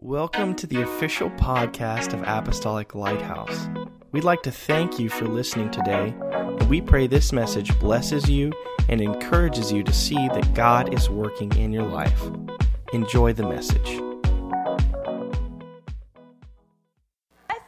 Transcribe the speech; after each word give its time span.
Welcome 0.00 0.54
to 0.54 0.66
the 0.68 0.82
official 0.82 1.28
podcast 1.30 2.12
of 2.14 2.22
Apostolic 2.22 2.94
Lighthouse. 2.94 3.68
We'd 4.12 4.22
like 4.22 4.42
to 4.42 4.52
thank 4.52 5.00
you 5.00 5.08
for 5.08 5.26
listening 5.26 5.72
today, 5.72 6.14
and 6.20 6.70
we 6.70 6.80
pray 6.80 7.08
this 7.08 7.32
message 7.32 7.76
blesses 7.80 8.30
you 8.30 8.52
and 8.88 9.00
encourages 9.00 9.72
you 9.72 9.82
to 9.82 9.92
see 9.92 10.28
that 10.28 10.54
God 10.54 10.94
is 10.94 11.10
working 11.10 11.52
in 11.56 11.72
your 11.72 11.82
life. 11.82 12.22
Enjoy 12.92 13.32
the 13.32 13.42
message. 13.42 13.98
Bless 13.98 14.38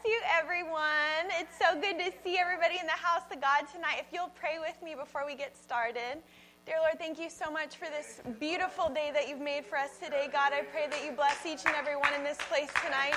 you, 0.05 0.21
everyone. 0.39 1.27
It's 1.33 1.59
so 1.59 1.81
good 1.81 1.99
to 1.99 2.13
see 2.23 2.39
everybody 2.39 2.77
in 2.81 2.87
the 2.87 2.93
house 2.93 3.25
of 3.33 3.41
God 3.41 3.67
tonight. 3.75 3.97
If 3.99 4.07
you'll 4.13 4.31
pray 4.39 4.61
with 4.61 4.81
me 4.85 4.95
before 4.95 5.27
we 5.27 5.35
get 5.35 5.57
started. 5.57 6.23
Dear 6.71 6.79
Lord, 6.79 7.01
thank 7.01 7.19
you 7.19 7.29
so 7.29 7.51
much 7.51 7.75
for 7.75 7.87
this 7.87 8.21
beautiful 8.39 8.89
day 8.89 9.11
that 9.13 9.29
you've 9.29 9.41
made 9.41 9.67
for 9.67 9.77
us 9.77 9.99
today. 10.01 10.29
God, 10.31 10.53
I 10.53 10.63
pray 10.63 10.87
that 10.89 11.05
you 11.05 11.11
bless 11.11 11.45
each 11.45 11.67
and 11.67 11.75
every 11.75 11.97
one 11.97 12.15
in 12.15 12.23
this 12.23 12.39
place 12.49 12.71
tonight. 12.87 13.17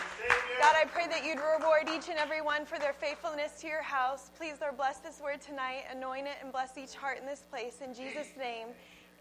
God, 0.60 0.74
I 0.74 0.86
pray 0.86 1.06
that 1.06 1.24
you'd 1.24 1.38
reward 1.38 1.88
each 1.88 2.10
and 2.10 2.18
every 2.18 2.42
one 2.42 2.66
for 2.66 2.80
their 2.80 2.94
faithfulness 2.94 3.62
to 3.62 3.68
your 3.68 3.84
house. 3.84 4.32
Please, 4.40 4.56
Lord, 4.60 4.76
bless 4.76 4.98
this 4.98 5.22
word 5.22 5.40
tonight, 5.40 5.84
anoint 5.92 6.26
it, 6.26 6.38
and 6.42 6.52
bless 6.52 6.80
each 6.80 6.96
heart 6.96 7.20
in 7.20 7.28
this 7.28 7.44
place. 7.48 7.78
In 7.86 7.94
Jesus' 7.94 8.34
name, 8.40 8.70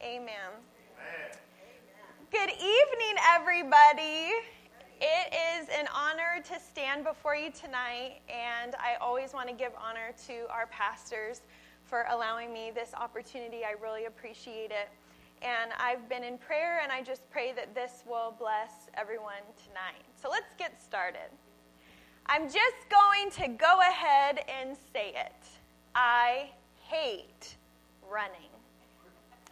amen. 0.03 0.57
Good 2.31 2.53
evening, 2.57 3.15
everybody. 3.37 4.33
It 5.03 5.35
is 5.61 5.69
an 5.79 5.89
honor 5.95 6.41
to 6.43 6.59
stand 6.59 7.05
before 7.05 7.37
you 7.37 7.51
tonight, 7.53 8.23
and 8.33 8.77
I 8.77 8.95
always 8.99 9.35
want 9.35 9.51
to 9.51 9.55
give 9.55 9.73
honor 9.77 10.15
to 10.27 10.49
our 10.51 10.69
pastors 10.69 11.43
for 11.93 12.07
allowing 12.09 12.55
me 12.55 12.73
this 12.75 12.95
opportunity. 12.95 13.67
I 13.67 13.75
really 13.83 14.07
appreciate 14.07 14.71
it. 14.71 14.89
And 15.43 15.73
I've 15.79 16.09
been 16.09 16.25
in 16.25 16.39
prayer, 16.39 16.81
and 16.83 16.91
I 16.91 17.03
just 17.03 17.21
pray 17.31 17.53
that 17.53 17.75
this 17.75 18.03
will 18.09 18.35
bless 18.39 18.89
everyone 18.95 19.45
tonight. 19.63 20.01
So 20.17 20.31
let's 20.31 20.55
get 20.57 20.81
started. 20.81 21.29
I'm 22.25 22.45
just 22.45 22.89
going 22.89 23.31
to 23.33 23.49
go 23.59 23.81
ahead 23.81 24.39
and 24.49 24.75
say 24.91 25.12
it. 25.15 25.45
I 25.95 26.49
hate 26.81 27.57
running. 28.11 28.49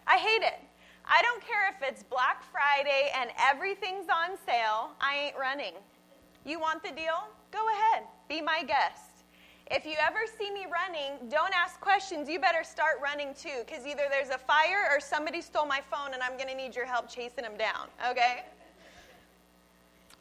I 0.06 0.16
hate 0.16 0.42
it. 0.42 0.60
I 1.04 1.20
don't 1.20 1.42
care 1.42 1.68
if 1.68 1.86
it's 1.86 2.04
Black 2.04 2.42
Friday 2.50 3.10
and 3.20 3.28
everything's 3.38 4.08
on 4.08 4.38
sale, 4.46 4.92
I 4.98 5.26
ain't 5.26 5.36
running. 5.36 5.74
You 6.46 6.58
want 6.58 6.82
the 6.82 6.92
deal? 6.92 7.28
Go 7.52 7.66
ahead, 7.68 8.04
be 8.30 8.40
my 8.40 8.62
guest. 8.62 9.09
If 9.72 9.86
you 9.86 9.94
ever 10.04 10.18
see 10.36 10.50
me 10.50 10.66
running, 10.66 11.28
don't 11.28 11.54
ask 11.54 11.80
questions. 11.80 12.28
You 12.28 12.40
better 12.40 12.64
start 12.64 12.94
running 13.00 13.34
too, 13.34 13.62
because 13.64 13.86
either 13.86 14.02
there's 14.10 14.30
a 14.30 14.38
fire 14.38 14.88
or 14.90 14.98
somebody 14.98 15.40
stole 15.40 15.64
my 15.64 15.80
phone 15.88 16.12
and 16.12 16.20
I'm 16.24 16.36
going 16.36 16.48
to 16.48 16.56
need 16.56 16.74
your 16.74 16.86
help 16.86 17.08
chasing 17.08 17.44
them 17.44 17.56
down, 17.56 17.86
okay? 18.10 18.42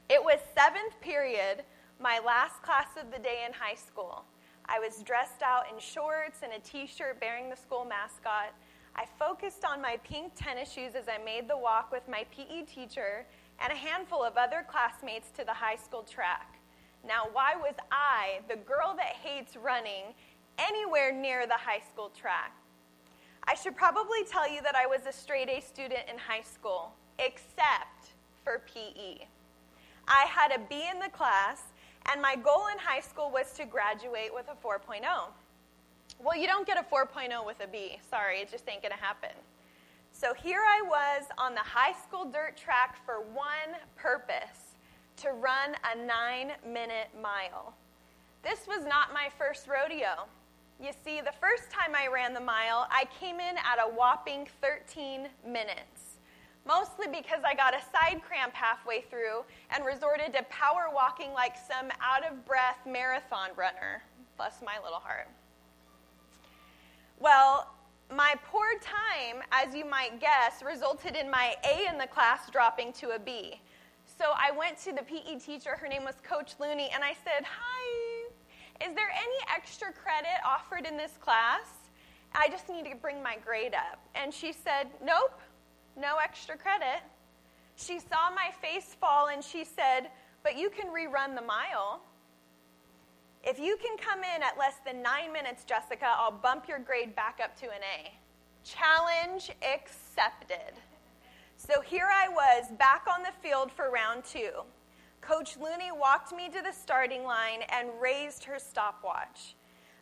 It 0.07 0.23
was 0.23 0.37
seventh 0.55 1.01
period, 1.01 1.63
my 1.99 2.19
last 2.23 2.61
class 2.61 2.89
of 3.01 3.11
the 3.11 3.17
day 3.17 3.39
in 3.47 3.51
high 3.53 3.73
school. 3.73 4.23
I 4.65 4.77
was 4.77 5.01
dressed 5.01 5.41
out 5.41 5.63
in 5.73 5.79
shorts 5.79 6.41
and 6.43 6.53
a 6.53 6.59
t 6.59 6.85
shirt 6.85 7.19
bearing 7.19 7.49
the 7.49 7.55
school 7.55 7.85
mascot. 7.85 8.53
I 8.95 9.05
focused 9.17 9.65
on 9.65 9.81
my 9.81 9.97
pink 10.03 10.33
tennis 10.35 10.71
shoes 10.71 10.93
as 10.93 11.05
I 11.09 11.17
made 11.23 11.47
the 11.47 11.57
walk 11.57 11.91
with 11.91 12.07
my 12.07 12.23
PE 12.29 12.65
teacher 12.65 13.25
and 13.59 13.73
a 13.73 13.75
handful 13.75 14.23
of 14.23 14.37
other 14.37 14.63
classmates 14.69 15.31
to 15.37 15.43
the 15.43 15.53
high 15.53 15.75
school 15.75 16.03
track. 16.03 16.58
Now, 17.07 17.27
why 17.31 17.55
was 17.55 17.75
I, 17.91 18.39
the 18.47 18.57
girl 18.57 18.93
that 18.97 19.15
hates 19.23 19.55
running, 19.55 20.13
anywhere 20.57 21.13
near 21.13 21.47
the 21.47 21.53
high 21.53 21.81
school 21.91 22.11
track? 22.19 22.51
I 23.47 23.55
should 23.55 23.75
probably 23.75 24.23
tell 24.29 24.49
you 24.51 24.61
that 24.61 24.75
I 24.75 24.85
was 24.85 25.05
a 25.07 25.13
straight 25.13 25.49
A 25.49 25.61
student 25.61 26.01
in 26.11 26.17
high 26.17 26.41
school, 26.41 26.91
except 27.17 28.11
for 28.43 28.61
PE. 28.73 29.25
I 30.07 30.25
had 30.25 30.51
a 30.51 30.59
B 30.69 30.87
in 30.91 30.99
the 30.99 31.09
class, 31.09 31.61
and 32.11 32.21
my 32.21 32.35
goal 32.35 32.67
in 32.71 32.77
high 32.77 33.01
school 33.01 33.31
was 33.31 33.51
to 33.53 33.65
graduate 33.65 34.33
with 34.33 34.47
a 34.49 34.67
4.0. 34.67 35.01
Well, 36.21 36.37
you 36.37 36.47
don't 36.47 36.67
get 36.67 36.77
a 36.77 36.83
4.0 36.83 37.45
with 37.45 37.61
a 37.63 37.67
B. 37.67 37.97
Sorry, 38.09 38.39
it 38.39 38.51
just 38.51 38.67
ain't 38.67 38.81
going 38.81 38.91
to 38.91 39.03
happen. 39.03 39.31
So 40.11 40.33
here 40.33 40.61
I 40.67 40.81
was 40.81 41.27
on 41.37 41.53
the 41.53 41.61
high 41.61 41.93
school 41.93 42.25
dirt 42.25 42.57
track 42.57 42.97
for 43.05 43.21
one 43.21 43.79
purpose 43.95 44.68
to 45.19 45.31
run 45.31 45.75
a 45.83 45.97
nine 46.05 46.53
minute 46.65 47.09
mile. 47.21 47.73
This 48.41 48.67
was 48.67 48.85
not 48.85 49.13
my 49.13 49.27
first 49.37 49.67
rodeo. 49.67 50.25
You 50.81 50.91
see, 51.03 51.19
the 51.19 51.33
first 51.41 51.69
time 51.69 51.93
I 51.93 52.07
ran 52.07 52.33
the 52.33 52.39
mile, 52.39 52.87
I 52.89 53.05
came 53.19 53.41
in 53.41 53.57
at 53.57 53.79
a 53.85 53.93
whopping 53.93 54.47
13 54.61 55.27
minutes. 55.45 56.19
Mostly 56.65 57.07
because 57.07 57.41
I 57.45 57.53
got 57.53 57.73
a 57.73 57.81
side 57.91 58.21
cramp 58.21 58.53
halfway 58.53 59.01
through 59.01 59.43
and 59.71 59.83
resorted 59.83 60.33
to 60.33 60.43
power 60.43 60.87
walking 60.93 61.33
like 61.33 61.55
some 61.57 61.89
out 62.01 62.25
of 62.29 62.45
breath 62.45 62.77
marathon 62.85 63.49
runner. 63.57 64.01
Bless 64.37 64.61
my 64.65 64.77
little 64.81 64.99
heart. 64.99 65.27
Well, 67.19 67.73
my 68.15 68.35
poor 68.49 68.67
time, 68.81 69.43
as 69.51 69.75
you 69.75 69.83
might 69.83 70.21
guess, 70.21 70.63
resulted 70.63 71.15
in 71.17 71.29
my 71.29 71.55
A 71.65 71.89
in 71.89 71.97
the 71.97 72.07
class 72.07 72.49
dropping 72.49 72.93
to 72.93 73.09
a 73.11 73.19
B. 73.19 73.59
So 74.19 74.33
I 74.35 74.51
went 74.51 74.77
to 74.79 74.91
the 74.91 75.01
PE 75.01 75.39
teacher, 75.39 75.77
her 75.77 75.87
name 75.87 76.03
was 76.03 76.15
Coach 76.23 76.55
Looney, 76.59 76.89
and 76.93 77.05
I 77.05 77.13
said, 77.23 77.45
Hi, 77.45 78.27
is 78.85 78.93
there 78.93 79.07
any 79.15 79.55
extra 79.55 79.93
credit 79.93 80.43
offered 80.45 80.85
in 80.85 80.97
this 80.97 81.13
class? 81.21 81.61
I 82.35 82.49
just 82.49 82.67
need 82.67 82.83
to 82.91 82.97
bring 82.97 83.23
my 83.23 83.37
grade 83.45 83.73
up. 83.73 84.05
And 84.15 84.33
she 84.33 84.51
said, 84.51 84.87
Nope, 85.01 85.39
no 85.95 86.17
extra 86.21 86.57
credit. 86.57 86.99
She 87.77 87.97
saw 87.97 88.29
my 88.35 88.51
face 88.61 88.93
fall 88.99 89.29
and 89.29 89.41
she 89.41 89.63
said, 89.63 90.09
But 90.43 90.57
you 90.57 90.69
can 90.69 90.87
rerun 90.87 91.33
the 91.33 91.41
mile. 91.41 92.01
If 93.45 93.57
you 93.57 93.77
can 93.81 93.95
come 93.97 94.19
in 94.19 94.43
at 94.43 94.57
less 94.57 94.81
than 94.85 95.01
nine 95.01 95.31
minutes, 95.31 95.63
Jessica, 95.63 96.07
I'll 96.17 96.29
bump 96.29 96.67
your 96.67 96.79
grade 96.79 97.15
back 97.15 97.39
up 97.41 97.55
to 97.61 97.67
an 97.67 97.81
A. 97.97 98.11
Challenge 98.65 99.49
accepted. 99.63 100.75
So 101.67 101.81
here 101.81 102.07
I 102.09 102.29
was 102.29 102.71
back 102.79 103.05
on 103.13 103.21
the 103.21 103.33
field 103.43 103.69
for 103.69 103.91
round 103.91 104.23
two. 104.23 104.63
Coach 105.19 105.57
Looney 105.57 105.91
walked 105.91 106.31
me 106.31 106.47
to 106.47 106.61
the 106.63 106.71
starting 106.71 107.25
line 107.25 107.63
and 107.67 107.89
raised 108.01 108.45
her 108.45 108.57
stopwatch. 108.57 109.55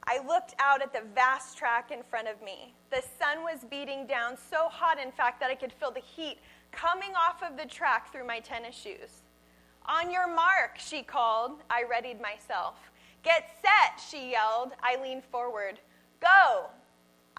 I 0.05 0.19
looked 0.27 0.53
out 0.59 0.83
at 0.83 0.93
the 0.93 1.01
vast 1.15 1.57
track 1.57 1.89
in 1.89 2.03
front 2.03 2.27
of 2.27 2.43
me. 2.43 2.75
The 2.91 3.01
sun 3.19 3.41
was 3.41 3.65
beating 3.71 4.05
down 4.05 4.37
so 4.37 4.69
hot, 4.69 4.99
in 4.99 5.11
fact, 5.11 5.39
that 5.39 5.49
I 5.49 5.55
could 5.55 5.73
feel 5.73 5.89
the 5.89 5.99
heat 5.99 6.37
coming 6.71 7.13
off 7.17 7.41
of 7.41 7.57
the 7.57 7.65
track 7.65 8.11
through 8.11 8.27
my 8.27 8.39
tennis 8.39 8.75
shoes. 8.75 9.23
On 9.87 10.11
your 10.11 10.27
mark, 10.27 10.77
she 10.77 11.01
called. 11.01 11.63
I 11.71 11.85
readied 11.89 12.21
myself. 12.21 12.75
Get 13.23 13.49
set, 13.63 13.99
she 13.99 14.29
yelled. 14.29 14.73
I 14.83 15.01
leaned 15.01 15.23
forward. 15.23 15.79
Go. 16.21 16.67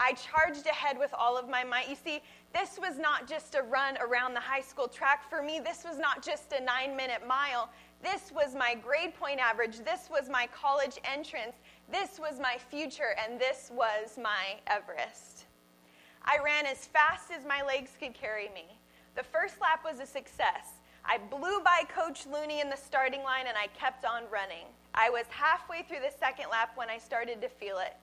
I 0.01 0.13
charged 0.13 0.67
ahead 0.67 0.97
with 0.99 1.13
all 1.13 1.37
of 1.37 1.49
my 1.49 1.65
might. 1.65 1.89
You 1.89 1.97
see, 1.97 2.21
this 2.55 2.79
was 2.79 2.99
not 2.99 3.29
just 3.29 3.55
a 3.55 3.63
run 3.63 3.99
around 3.99 4.35
the 4.35 4.41
high 4.41 4.61
school 4.61 4.89
track. 4.89 5.29
For 5.29 5.43
me, 5.43 5.61
this 5.61 5.85
was 5.85 5.99
not 5.99 6.25
just 6.25 6.53
a 6.53 6.63
nine 6.63 6.97
minute 6.97 7.27
mile. 7.27 7.71
This 8.03 8.33
was 8.33 8.55
my 8.55 8.75
grade 8.75 9.15
point 9.15 9.41
average. 9.41 9.79
This 9.85 10.09
was 10.11 10.29
my 10.29 10.49
college 10.49 10.99
entrance. 11.05 11.57
This 11.91 12.19
was 12.19 12.39
my 12.41 12.57
future, 12.71 13.17
and 13.23 13.41
this 13.41 13.71
was 13.75 14.19
my 14.23 14.57
Everest. 14.67 15.47
I 16.25 16.39
ran 16.45 16.67
as 16.67 16.87
fast 16.87 17.31
as 17.31 17.45
my 17.45 17.63
legs 17.63 17.93
could 17.99 18.15
carry 18.15 18.49
me. 18.55 18.79
The 19.15 19.23
first 19.23 19.61
lap 19.61 19.81
was 19.85 20.01
a 20.01 20.07
success. 20.07 20.79
I 21.05 21.19
blew 21.19 21.61
by 21.65 21.85
Coach 21.89 22.27
Looney 22.27 22.61
in 22.61 22.69
the 22.69 22.77
starting 22.77 23.23
line 23.23 23.47
and 23.49 23.57
I 23.57 23.69
kept 23.69 24.05
on 24.05 24.25
running. 24.31 24.67
I 24.95 25.09
was 25.09 25.25
halfway 25.31 25.83
through 25.83 26.01
the 26.01 26.17
second 26.19 26.51
lap 26.51 26.73
when 26.75 26.91
I 26.91 26.99
started 26.99 27.41
to 27.41 27.49
feel 27.49 27.79
it 27.79 27.95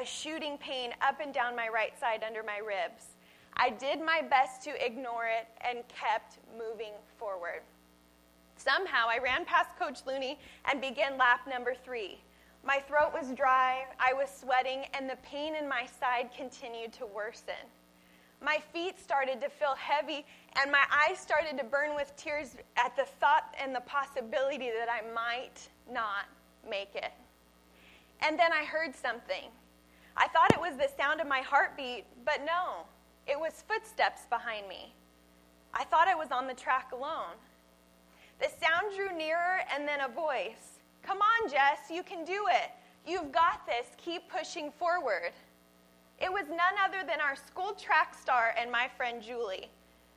a 0.00 0.04
shooting 0.04 0.58
pain 0.58 0.92
up 1.00 1.20
and 1.20 1.32
down 1.32 1.56
my 1.56 1.68
right 1.68 1.98
side 1.98 2.22
under 2.26 2.42
my 2.42 2.58
ribs. 2.58 3.15
I 3.56 3.70
did 3.70 4.00
my 4.00 4.22
best 4.22 4.62
to 4.64 4.84
ignore 4.84 5.26
it 5.26 5.48
and 5.66 5.78
kept 5.88 6.38
moving 6.56 6.92
forward. 7.18 7.62
Somehow, 8.56 9.06
I 9.08 9.18
ran 9.18 9.44
past 9.44 9.78
Coach 9.78 10.00
Looney 10.06 10.38
and 10.64 10.80
began 10.80 11.16
lap 11.16 11.40
number 11.48 11.74
three. 11.74 12.20
My 12.64 12.78
throat 12.80 13.12
was 13.14 13.32
dry, 13.32 13.84
I 13.98 14.12
was 14.12 14.28
sweating, 14.28 14.84
and 14.92 15.08
the 15.08 15.16
pain 15.22 15.54
in 15.54 15.68
my 15.68 15.86
side 15.86 16.30
continued 16.36 16.92
to 16.94 17.06
worsen. 17.06 17.54
My 18.42 18.58
feet 18.72 18.98
started 18.98 19.40
to 19.40 19.48
feel 19.48 19.74
heavy, 19.76 20.26
and 20.60 20.70
my 20.70 20.84
eyes 20.92 21.18
started 21.18 21.56
to 21.58 21.64
burn 21.64 21.94
with 21.94 22.14
tears 22.16 22.56
at 22.76 22.96
the 22.96 23.04
thought 23.04 23.54
and 23.62 23.74
the 23.74 23.80
possibility 23.82 24.70
that 24.78 24.88
I 24.90 25.02
might 25.14 25.68
not 25.90 26.26
make 26.68 26.94
it. 26.94 27.12
And 28.20 28.38
then 28.38 28.52
I 28.52 28.64
heard 28.64 28.94
something. 28.94 29.50
I 30.16 30.28
thought 30.28 30.52
it 30.52 30.60
was 30.60 30.76
the 30.76 30.90
sound 30.96 31.20
of 31.20 31.26
my 31.26 31.40
heartbeat, 31.40 32.04
but 32.24 32.40
no. 32.44 32.84
It 33.26 33.38
was 33.38 33.64
footsteps 33.66 34.22
behind 34.30 34.68
me. 34.68 34.92
I 35.74 35.84
thought 35.84 36.08
I 36.08 36.14
was 36.14 36.30
on 36.30 36.46
the 36.46 36.54
track 36.54 36.92
alone. 36.92 37.36
The 38.40 38.48
sound 38.60 38.94
drew 38.94 39.16
nearer 39.16 39.60
and 39.74 39.86
then 39.86 40.00
a 40.00 40.08
voice. 40.08 40.80
Come 41.02 41.18
on, 41.18 41.50
Jess, 41.50 41.90
you 41.90 42.02
can 42.02 42.24
do 42.24 42.46
it. 42.50 42.70
You've 43.06 43.32
got 43.32 43.66
this. 43.66 43.86
Keep 43.96 44.30
pushing 44.30 44.70
forward. 44.72 45.32
It 46.20 46.32
was 46.32 46.46
none 46.48 46.74
other 46.84 47.06
than 47.06 47.20
our 47.20 47.36
school 47.36 47.72
track 47.74 48.16
star 48.20 48.54
and 48.58 48.70
my 48.70 48.88
friend 48.96 49.22
Julie. 49.22 49.68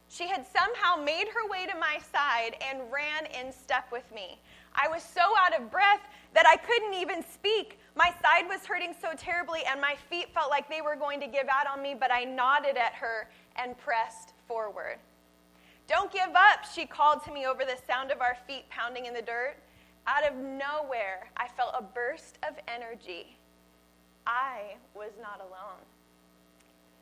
She 0.07 0.27
had 0.27 0.45
somehow 0.47 1.03
made 1.03 1.27
her 1.27 1.47
way 1.50 1.65
to 1.67 1.77
my 1.77 2.00
side 2.12 2.55
and 2.67 2.91
ran 2.91 3.25
in 3.27 3.51
step 3.51 3.85
with 3.91 4.09
me. 4.13 4.39
I 4.73 4.88
was 4.88 5.03
so 5.03 5.21
out 5.21 5.59
of 5.59 5.71
breath 5.71 6.01
that 6.33 6.47
I 6.47 6.57
couldn't 6.57 6.94
even 6.94 7.23
speak. 7.23 7.78
My 8.00 8.13
side 8.22 8.48
was 8.48 8.66
hurting 8.66 8.96
so 9.01 9.10
terribly, 9.13 9.60
and 9.69 9.81
my 9.81 9.96
feet 10.10 10.34
felt 10.34 10.50
like 10.50 10.69
they 10.69 10.80
were 10.80 10.96
going 10.96 11.19
to 11.19 11.28
give 11.28 11.48
out 11.51 11.68
on 11.68 11.84
me, 11.84 11.94
but 12.00 12.13
I 12.13 12.24
nodded 12.24 12.78
at 12.78 12.94
her 12.94 13.28
and 13.57 13.78
pressed 13.78 14.31
forward. 14.48 15.00
Don't 15.86 16.10
give 16.10 16.30
up, 16.34 16.63
she 16.74 16.86
called 16.86 17.22
to 17.25 17.31
me 17.34 17.46
over 17.46 17.66
the 17.66 17.75
sound 17.86 18.12
of 18.12 18.22
our 18.22 18.38
feet 18.48 18.63
pounding 18.69 19.06
in 19.06 19.13
the 19.13 19.22
dirt. 19.22 19.57
Out 20.07 20.25
of 20.25 20.34
nowhere, 20.38 21.30
I 21.36 21.50
felt 21.50 21.75
a 21.78 21.81
burst 21.81 22.38
of 22.48 22.56
energy. 22.69 23.36
I 24.25 24.75
was 24.96 25.12
not 25.22 25.42
alone. 25.42 25.84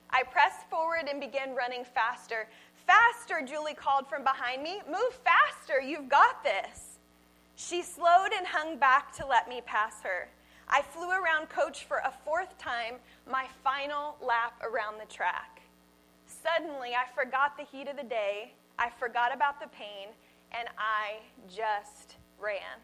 I 0.09 0.23
pressed 0.23 0.67
forward 0.67 1.07
and 1.07 1.21
began 1.21 1.53
running 1.53 1.85
faster. 1.85 2.47
Faster, 2.87 3.45
Julie 3.45 3.75
called 3.75 4.09
from 4.09 4.23
behind 4.23 4.63
me. 4.63 4.81
Move 4.87 5.13
faster, 5.23 5.79
you've 5.79 6.09
got 6.09 6.43
this. 6.43 6.97
She 7.55 7.83
slowed 7.83 8.31
and 8.35 8.47
hung 8.47 8.77
back 8.77 9.15
to 9.17 9.27
let 9.27 9.47
me 9.47 9.61
pass 9.63 10.01
her. 10.01 10.29
I 10.69 10.81
flew 10.81 11.09
around 11.09 11.49
Coach 11.49 11.85
for 11.85 11.97
a 11.97 12.13
fourth 12.25 12.57
time, 12.57 12.95
my 13.29 13.45
final 13.63 14.17
lap 14.21 14.61
around 14.61 14.99
the 14.99 15.11
track. 15.11 15.61
Suddenly, 16.25 16.91
I 16.93 17.05
forgot 17.15 17.57
the 17.57 17.63
heat 17.63 17.87
of 17.87 17.95
the 17.95 18.03
day, 18.03 18.53
I 18.77 18.89
forgot 18.89 19.33
about 19.33 19.61
the 19.61 19.67
pain, 19.69 20.09
and 20.51 20.67
I 20.77 21.19
just 21.47 22.17
ran. 22.39 22.81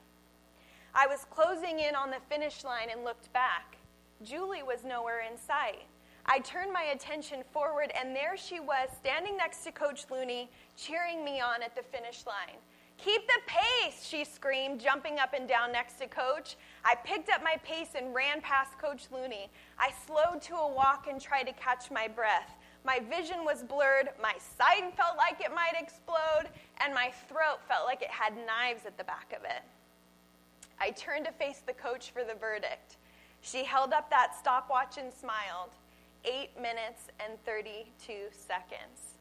I 0.95 1.07
was 1.07 1.25
closing 1.29 1.79
in 1.79 1.95
on 1.95 2.09
the 2.09 2.21
finish 2.29 2.63
line 2.63 2.89
and 2.91 3.03
looked 3.03 3.31
back. 3.33 3.77
Julie 4.23 4.63
was 4.63 4.83
nowhere 4.85 5.21
in 5.29 5.37
sight. 5.37 5.83
I 6.25 6.39
turned 6.39 6.71
my 6.71 6.83
attention 6.83 7.43
forward, 7.51 7.91
and 7.99 8.15
there 8.15 8.37
she 8.37 8.61
was, 8.61 8.89
standing 8.97 9.35
next 9.35 9.63
to 9.65 9.71
Coach 9.71 10.05
Looney, 10.09 10.49
cheering 10.77 11.25
me 11.25 11.41
on 11.41 11.61
at 11.61 11.75
the 11.75 11.83
finish 11.83 12.25
line. 12.25 12.57
Keep 13.03 13.27
the 13.27 13.39
pace, 13.47 14.05
she 14.05 14.23
screamed, 14.23 14.79
jumping 14.79 15.19
up 15.19 15.33
and 15.33 15.45
down 15.45 15.73
next 15.73 15.99
to 15.99 16.07
Coach. 16.07 16.55
I 16.85 16.95
picked 17.03 17.29
up 17.29 17.43
my 17.43 17.57
pace 17.61 17.95
and 17.97 18.15
ran 18.15 18.39
past 18.39 18.79
Coach 18.79 19.07
Looney. 19.11 19.49
I 19.77 19.91
slowed 20.07 20.41
to 20.43 20.55
a 20.55 20.71
walk 20.71 21.07
and 21.09 21.19
tried 21.19 21.43
to 21.47 21.53
catch 21.53 21.91
my 21.91 22.07
breath. 22.07 22.55
My 22.85 22.99
vision 22.99 23.43
was 23.43 23.61
blurred, 23.61 24.09
my 24.21 24.35
side 24.57 24.93
felt 24.95 25.17
like 25.17 25.41
it 25.41 25.53
might 25.53 25.73
explode, 25.77 26.47
and 26.79 26.93
my 26.93 27.11
throat 27.27 27.59
felt 27.67 27.85
like 27.85 28.01
it 28.01 28.09
had 28.09 28.37
knives 28.45 28.85
at 28.85 28.97
the 28.97 29.03
back 29.03 29.33
of 29.37 29.43
it. 29.43 29.63
I 30.79 30.91
turned 30.91 31.25
to 31.25 31.33
face 31.33 31.61
the 31.65 31.73
coach 31.73 32.11
for 32.11 32.23
the 32.23 32.35
verdict. 32.35 32.95
She 33.41 33.65
held 33.65 33.91
up 33.91 34.09
that 34.11 34.33
stopwatch 34.39 34.97
and 34.97 35.11
smiled. 35.11 35.71
Eight 36.23 36.51
minutes 36.55 37.07
and 37.19 37.37
32 37.45 38.13
seconds. 38.31 39.17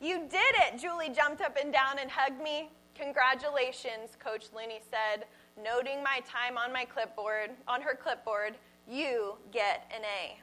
You 0.00 0.18
did 0.30 0.54
it! 0.66 0.78
Julie 0.80 1.10
jumped 1.10 1.42
up 1.42 1.56
and 1.60 1.72
down 1.72 1.98
and 1.98 2.08
hugged 2.08 2.40
me. 2.40 2.70
Congratulations, 3.00 4.16
Coach 4.18 4.46
Looney 4.52 4.80
said, 4.90 5.26
noting 5.56 6.02
my 6.02 6.20
time 6.26 6.58
on 6.58 6.72
my 6.72 6.84
clipboard, 6.84 7.50
on 7.68 7.80
her 7.80 7.94
clipboard. 7.94 8.56
You 8.90 9.34
get 9.52 9.90
an 9.94 10.02
A. 10.02 10.40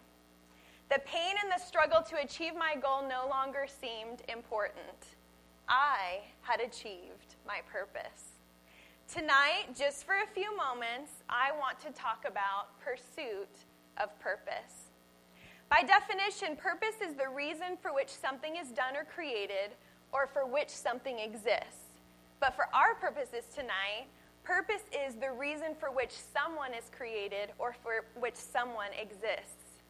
The 0.90 1.02
pain 1.02 1.36
and 1.44 1.52
the 1.52 1.62
struggle 1.62 2.02
to 2.04 2.24
achieve 2.24 2.54
my 2.56 2.76
goal 2.82 3.02
no 3.10 3.28
longer 3.28 3.66
seemed 3.68 4.22
important. 4.30 5.18
I 5.68 6.22
had 6.42 6.62
achieved 6.62 7.36
my 7.46 7.60
purpose. 7.70 8.40
Tonight, 9.12 9.76
just 9.78 10.06
for 10.06 10.14
a 10.14 10.34
few 10.34 10.56
moments, 10.56 11.12
I 11.30 11.52
want 11.60 11.80
to 11.82 11.92
talk 11.92 12.24
about 12.26 12.80
pursuit 12.80 13.52
of 13.98 14.18
purpose. 14.20 14.92
By 15.70 15.84
definition, 15.84 16.56
purpose 16.56 16.96
is 17.06 17.16
the 17.16 17.28
reason 17.28 17.78
for 17.82 17.94
which 17.94 18.10
something 18.10 18.56
is 18.56 18.70
done 18.70 18.96
or 18.96 19.04
created, 19.04 19.76
or 20.14 20.28
for 20.28 20.46
which 20.46 20.70
something 20.70 21.20
exists. 21.20 21.85
But 22.40 22.56
for 22.56 22.68
our 22.74 22.96
purposes 22.96 23.46
tonight, 23.54 24.08
purpose 24.44 24.84
is 24.92 25.16
the 25.16 25.32
reason 25.32 25.76
for 25.80 25.90
which 25.92 26.12
someone 26.12 26.74
is 26.74 26.90
created 26.96 27.52
or 27.58 27.76
for 27.82 28.06
which 28.20 28.36
someone 28.36 28.92
exists. 29.00 29.82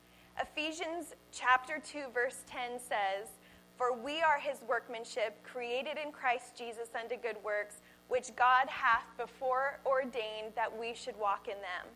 Ephesians 0.42 1.16
chapter 1.32 1.80
2 1.80 2.10
verse 2.14 2.44
10 2.48 2.80
says, 2.80 3.30
"For 3.78 3.94
we 3.94 4.22
are 4.22 4.40
his 4.40 4.62
workmanship, 4.62 5.42
created 5.44 5.98
in 5.98 6.12
Christ 6.12 6.56
Jesus 6.58 6.90
unto 6.94 7.16
good 7.16 7.42
works, 7.44 7.82
which 8.08 8.36
God 8.36 8.68
hath 8.70 9.06
before 9.18 9.80
ordained 9.86 10.54
that 10.56 10.76
we 10.78 10.94
should 10.94 11.18
walk 11.18 11.48
in 11.48 11.56
them. 11.56 11.88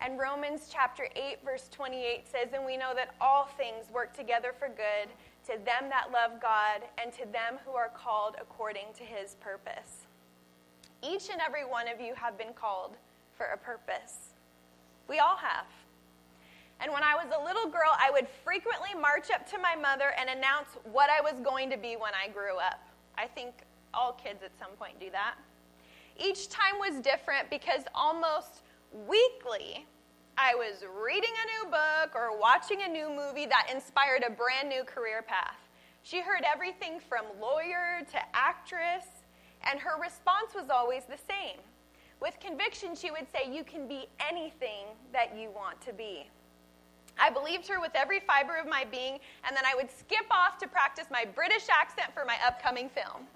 And 0.00 0.18
Romans 0.18 0.68
chapter 0.70 1.08
8, 1.14 1.38
verse 1.44 1.68
28 1.70 2.26
says, 2.30 2.48
And 2.52 2.66
we 2.66 2.76
know 2.76 2.92
that 2.94 3.14
all 3.20 3.46
things 3.56 3.90
work 3.90 4.14
together 4.14 4.52
for 4.58 4.68
good 4.68 5.08
to 5.46 5.52
them 5.64 5.88
that 5.88 6.10
love 6.12 6.40
God 6.40 6.82
and 7.02 7.12
to 7.12 7.24
them 7.32 7.58
who 7.64 7.72
are 7.72 7.90
called 7.90 8.36
according 8.40 8.86
to 8.98 9.04
his 9.04 9.36
purpose. 9.36 10.06
Each 11.02 11.30
and 11.30 11.40
every 11.40 11.64
one 11.64 11.88
of 11.88 12.00
you 12.00 12.14
have 12.14 12.36
been 12.36 12.52
called 12.54 12.96
for 13.36 13.46
a 13.46 13.56
purpose. 13.56 14.34
We 15.08 15.18
all 15.18 15.36
have. 15.36 15.66
And 16.80 16.92
when 16.92 17.02
I 17.02 17.14
was 17.14 17.26
a 17.34 17.44
little 17.44 17.70
girl, 17.70 17.92
I 17.98 18.10
would 18.10 18.26
frequently 18.44 18.90
march 19.00 19.30
up 19.30 19.48
to 19.50 19.58
my 19.58 19.76
mother 19.76 20.12
and 20.18 20.28
announce 20.28 20.68
what 20.92 21.08
I 21.10 21.20
was 21.20 21.40
going 21.40 21.70
to 21.70 21.76
be 21.76 21.96
when 21.96 22.12
I 22.12 22.28
grew 22.30 22.58
up. 22.58 22.86
I 23.16 23.26
think 23.26 23.54
all 23.94 24.12
kids 24.12 24.42
at 24.42 24.50
some 24.58 24.70
point 24.78 24.98
do 25.00 25.10
that. 25.10 25.36
Each 26.18 26.48
time 26.48 26.78
was 26.78 27.00
different 27.00 27.48
because 27.50 27.82
almost 27.94 28.62
weekly 29.08 29.86
I 30.38 30.54
was 30.54 30.84
reading 31.02 31.30
a 31.30 31.64
new 31.64 31.70
book 31.70 32.14
or 32.14 32.38
watching 32.38 32.82
a 32.82 32.88
new 32.88 33.08
movie 33.08 33.46
that 33.46 33.70
inspired 33.72 34.22
a 34.22 34.30
brand 34.30 34.68
new 34.68 34.84
career 34.84 35.22
path. 35.22 35.56
She 36.02 36.20
heard 36.20 36.44
everything 36.44 37.00
from 37.00 37.24
lawyer 37.40 38.04
to 38.12 38.18
actress, 38.34 39.06
and 39.62 39.80
her 39.80 40.00
response 40.00 40.52
was 40.54 40.68
always 40.68 41.04
the 41.04 41.16
same. 41.16 41.56
With 42.20 42.38
conviction, 42.38 42.94
she 42.94 43.10
would 43.10 43.26
say, 43.32 43.50
You 43.50 43.64
can 43.64 43.88
be 43.88 44.08
anything 44.20 44.92
that 45.10 45.34
you 45.34 45.50
want 45.50 45.80
to 45.80 45.94
be. 45.94 46.28
I 47.18 47.30
believed 47.30 47.66
her 47.68 47.80
with 47.80 47.92
every 47.94 48.20
fiber 48.20 48.56
of 48.56 48.68
my 48.68 48.84
being, 48.84 49.18
and 49.44 49.56
then 49.56 49.64
I 49.64 49.74
would 49.74 49.90
skip 49.90 50.26
off 50.30 50.58
to 50.58 50.68
practice 50.68 51.06
my 51.10 51.24
British 51.24 51.66
accent 51.72 52.12
for 52.12 52.26
my 52.26 52.36
upcoming 52.46 52.90
film. 52.90 53.26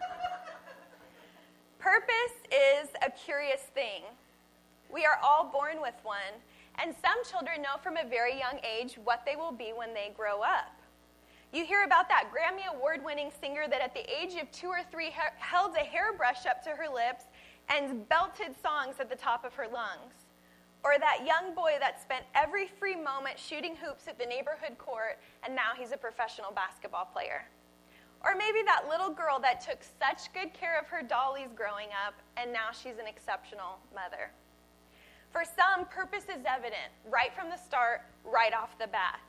Purpose 1.78 2.36
is 2.50 2.88
a 3.06 3.10
curious 3.10 3.60
thing. 3.74 4.04
We 4.92 5.04
are 5.04 5.18
all 5.22 5.50
born 5.52 5.80
with 5.80 5.94
one, 6.02 6.34
and 6.82 6.94
some 7.02 7.22
children 7.24 7.62
know 7.62 7.76
from 7.82 7.96
a 7.96 8.08
very 8.08 8.38
young 8.38 8.60
age 8.64 8.98
what 9.04 9.24
they 9.26 9.36
will 9.36 9.52
be 9.52 9.72
when 9.74 9.92
they 9.92 10.12
grow 10.16 10.42
up. 10.42 10.74
You 11.52 11.64
hear 11.64 11.84
about 11.84 12.08
that 12.08 12.30
Grammy 12.30 12.66
Award 12.74 13.04
winning 13.04 13.30
singer 13.40 13.66
that 13.68 13.80
at 13.80 13.94
the 13.94 14.04
age 14.08 14.34
of 14.40 14.50
two 14.50 14.68
or 14.68 14.82
three 14.90 15.10
held 15.38 15.74
a 15.76 15.84
hairbrush 15.84 16.46
up 16.46 16.62
to 16.64 16.70
her 16.70 16.88
lips 16.92 17.24
and 17.68 18.08
belted 18.08 18.54
songs 18.62 18.96
at 19.00 19.08
the 19.08 19.16
top 19.16 19.44
of 19.44 19.54
her 19.54 19.66
lungs. 19.66 20.12
Or 20.84 20.98
that 20.98 21.26
young 21.26 21.54
boy 21.54 21.76
that 21.80 22.00
spent 22.00 22.24
every 22.34 22.66
free 22.66 22.96
moment 22.96 23.38
shooting 23.38 23.76
hoops 23.76 24.08
at 24.08 24.18
the 24.18 24.26
neighborhood 24.26 24.78
court 24.78 25.18
and 25.42 25.54
now 25.54 25.72
he's 25.76 25.92
a 25.92 25.96
professional 25.96 26.52
basketball 26.52 27.06
player. 27.06 27.44
Or 28.20 28.34
maybe 28.36 28.62
that 28.64 28.88
little 28.88 29.10
girl 29.10 29.38
that 29.40 29.60
took 29.60 29.78
such 29.98 30.32
good 30.32 30.52
care 30.52 30.78
of 30.78 30.86
her 30.88 31.02
dollies 31.02 31.50
growing 31.54 31.88
up, 32.06 32.14
and 32.36 32.52
now 32.52 32.70
she's 32.72 32.98
an 32.98 33.06
exceptional 33.06 33.78
mother. 33.94 34.32
For 35.38 35.44
some, 35.44 35.86
purpose 35.86 36.24
is 36.24 36.44
evident 36.44 36.90
right 37.08 37.32
from 37.32 37.48
the 37.48 37.56
start, 37.56 38.00
right 38.24 38.52
off 38.52 38.76
the 38.76 38.88
bat. 38.88 39.20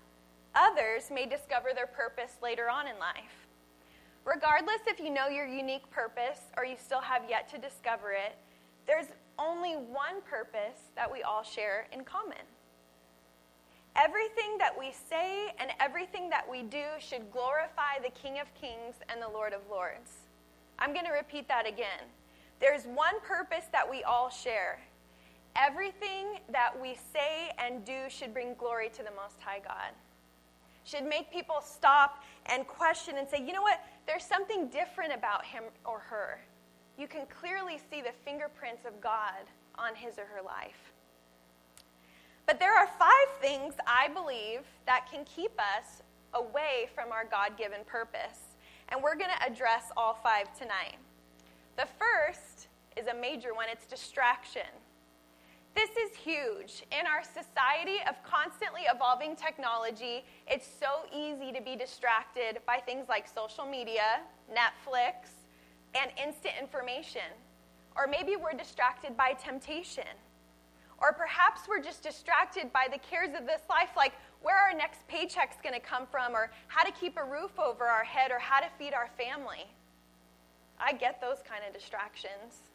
Others 0.55 1.11
may 1.13 1.27
discover 1.27 1.69
their 1.75 1.85
purpose 1.85 2.31
later 2.41 2.67
on 2.67 2.87
in 2.87 2.97
life. 2.97 3.45
Regardless 4.25 4.81
if 4.87 4.99
you 4.99 5.11
know 5.11 5.27
your 5.27 5.45
unique 5.45 5.87
purpose 5.91 6.39
or 6.57 6.65
you 6.65 6.77
still 6.83 6.99
have 6.99 7.29
yet 7.29 7.47
to 7.49 7.59
discover 7.59 8.11
it, 8.11 8.35
there's 8.87 9.05
only 9.37 9.73
one 9.73 10.25
purpose 10.27 10.89
that 10.95 11.11
we 11.11 11.21
all 11.21 11.43
share 11.43 11.85
in 11.93 12.03
common 12.03 12.41
Everything 13.95 14.57
that 14.57 14.73
we 14.79 14.91
say 15.11 15.53
and 15.59 15.69
everything 15.79 16.27
that 16.31 16.49
we 16.49 16.63
do 16.63 16.85
should 16.97 17.31
glorify 17.31 18.01
the 18.01 18.09
King 18.19 18.39
of 18.39 18.51
Kings 18.55 18.95
and 19.09 19.21
the 19.21 19.29
Lord 19.29 19.53
of 19.53 19.61
Lords. 19.69 20.09
I'm 20.79 20.91
going 20.91 21.05
to 21.05 21.11
repeat 21.11 21.47
that 21.49 21.67
again. 21.67 22.09
There's 22.59 22.85
one 22.85 23.21
purpose 23.21 23.65
that 23.71 23.87
we 23.87 24.01
all 24.01 24.31
share. 24.31 24.79
Everything 25.59 26.39
that 26.53 26.71
we 26.79 26.95
say 27.11 27.51
and 27.57 27.83
do 27.83 28.03
should 28.07 28.33
bring 28.33 28.53
glory 28.53 28.89
to 28.89 29.03
the 29.03 29.11
Most 29.11 29.41
High 29.41 29.59
God. 29.59 29.91
Should 30.85 31.03
make 31.03 31.31
people 31.31 31.57
stop 31.61 32.23
and 32.45 32.65
question 32.65 33.17
and 33.17 33.27
say, 33.27 33.45
you 33.45 33.51
know 33.51 33.61
what? 33.61 33.81
There's 34.07 34.23
something 34.23 34.69
different 34.69 35.13
about 35.13 35.43
him 35.43 35.63
or 35.85 35.99
her. 35.99 36.39
You 36.97 37.07
can 37.07 37.25
clearly 37.27 37.77
see 37.91 38.01
the 38.01 38.13
fingerprints 38.23 38.85
of 38.85 39.01
God 39.01 39.49
on 39.75 39.95
his 39.95 40.17
or 40.17 40.25
her 40.25 40.41
life. 40.41 40.93
But 42.45 42.59
there 42.59 42.75
are 42.75 42.87
five 42.97 43.41
things 43.41 43.75
I 43.85 44.07
believe 44.07 44.61
that 44.85 45.11
can 45.11 45.25
keep 45.25 45.51
us 45.59 46.01
away 46.33 46.89
from 46.95 47.11
our 47.11 47.25
God 47.25 47.57
given 47.57 47.79
purpose. 47.85 48.55
And 48.87 49.03
we're 49.03 49.15
going 49.15 49.29
to 49.37 49.45
address 49.45 49.91
all 49.97 50.17
five 50.23 50.57
tonight. 50.57 50.95
The 51.75 51.87
first 51.99 52.69
is 52.97 53.07
a 53.07 53.13
major 53.13 53.53
one 53.53 53.67
it's 53.69 53.85
distraction. 53.85 54.61
This 55.75 55.89
is 55.91 56.17
huge. 56.17 56.83
In 56.91 57.05
our 57.07 57.23
society 57.23 57.97
of 58.09 58.15
constantly 58.23 58.81
evolving 58.93 59.35
technology, 59.35 60.25
it's 60.47 60.67
so 60.67 61.05
easy 61.15 61.51
to 61.51 61.61
be 61.61 61.75
distracted 61.75 62.59
by 62.65 62.77
things 62.85 63.07
like 63.07 63.27
social 63.27 63.65
media, 63.65 64.21
Netflix, 64.51 65.29
and 65.95 66.11
instant 66.21 66.55
information. 66.59 67.31
Or 67.95 68.07
maybe 68.07 68.35
we're 68.35 68.57
distracted 68.57 69.15
by 69.15 69.33
temptation. 69.33 70.09
Or 70.97 71.13
perhaps 71.13 71.61
we're 71.67 71.81
just 71.81 72.03
distracted 72.03 72.73
by 72.73 72.87
the 72.91 72.99
cares 72.99 73.33
of 73.39 73.45
this 73.45 73.61
life, 73.69 73.89
like 73.95 74.13
where 74.41 74.57
our 74.57 74.73
next 74.73 75.07
paycheck's 75.07 75.55
to 75.63 75.79
come 75.79 76.05
from, 76.11 76.35
or 76.35 76.51
how 76.67 76.83
to 76.83 76.91
keep 76.91 77.17
a 77.17 77.23
roof 77.23 77.57
over 77.57 77.85
our 77.85 78.03
head, 78.03 78.31
or 78.31 78.39
how 78.39 78.59
to 78.59 78.67
feed 78.77 78.93
our 78.93 79.09
family. 79.17 79.65
I 80.79 80.93
get 80.93 81.21
those 81.21 81.37
kind 81.47 81.63
of 81.65 81.73
distractions. 81.73 82.68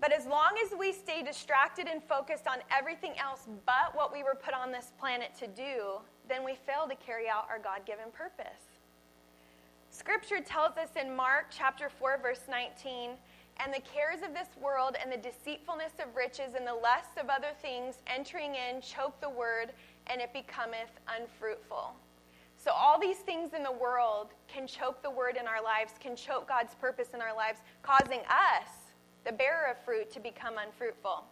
But 0.00 0.12
as 0.12 0.26
long 0.26 0.52
as 0.64 0.76
we 0.78 0.92
stay 0.92 1.22
distracted 1.22 1.86
and 1.86 2.02
focused 2.02 2.46
on 2.46 2.58
everything 2.70 3.12
else 3.18 3.48
but 3.64 3.94
what 3.94 4.12
we 4.12 4.22
were 4.22 4.34
put 4.34 4.54
on 4.54 4.72
this 4.72 4.92
planet 4.98 5.30
to 5.38 5.46
do, 5.46 6.00
then 6.28 6.44
we 6.44 6.54
fail 6.66 6.86
to 6.88 6.96
carry 6.96 7.28
out 7.28 7.46
our 7.48 7.58
God 7.58 7.86
given 7.86 8.06
purpose. 8.12 8.74
Scripture 9.90 10.40
tells 10.40 10.76
us 10.76 10.88
in 11.00 11.14
Mark 11.14 11.46
chapter 11.50 11.88
4 11.88 12.18
verse 12.20 12.42
19, 12.50 13.10
and 13.60 13.72
the 13.72 13.80
cares 13.80 14.22
of 14.22 14.34
this 14.34 14.48
world 14.60 14.96
and 15.00 15.12
the 15.12 15.16
deceitfulness 15.16 15.92
of 16.00 16.16
riches 16.16 16.54
and 16.56 16.66
the 16.66 16.74
lust 16.74 17.16
of 17.16 17.28
other 17.28 17.52
things 17.62 17.96
entering 18.08 18.56
in 18.56 18.80
choke 18.80 19.18
the 19.20 19.30
word 19.30 19.72
and 20.08 20.20
it 20.20 20.32
becometh 20.32 20.90
unfruitful. 21.08 21.94
So, 22.56 22.72
all 22.72 22.98
these 22.98 23.18
things 23.18 23.52
in 23.52 23.62
the 23.62 23.72
world 23.72 24.28
can 24.48 24.66
choke 24.66 25.02
the 25.02 25.10
word 25.10 25.36
in 25.38 25.46
our 25.46 25.62
lives, 25.62 25.92
can 26.00 26.16
choke 26.16 26.48
God's 26.48 26.74
purpose 26.74 27.08
in 27.12 27.20
our 27.20 27.34
lives, 27.34 27.60
causing 27.82 28.20
us, 28.20 28.68
the 29.24 29.32
bearer 29.32 29.70
of 29.70 29.78
fruit, 29.84 30.10
to 30.12 30.20
become 30.20 30.54
unfruitful. 30.58 31.24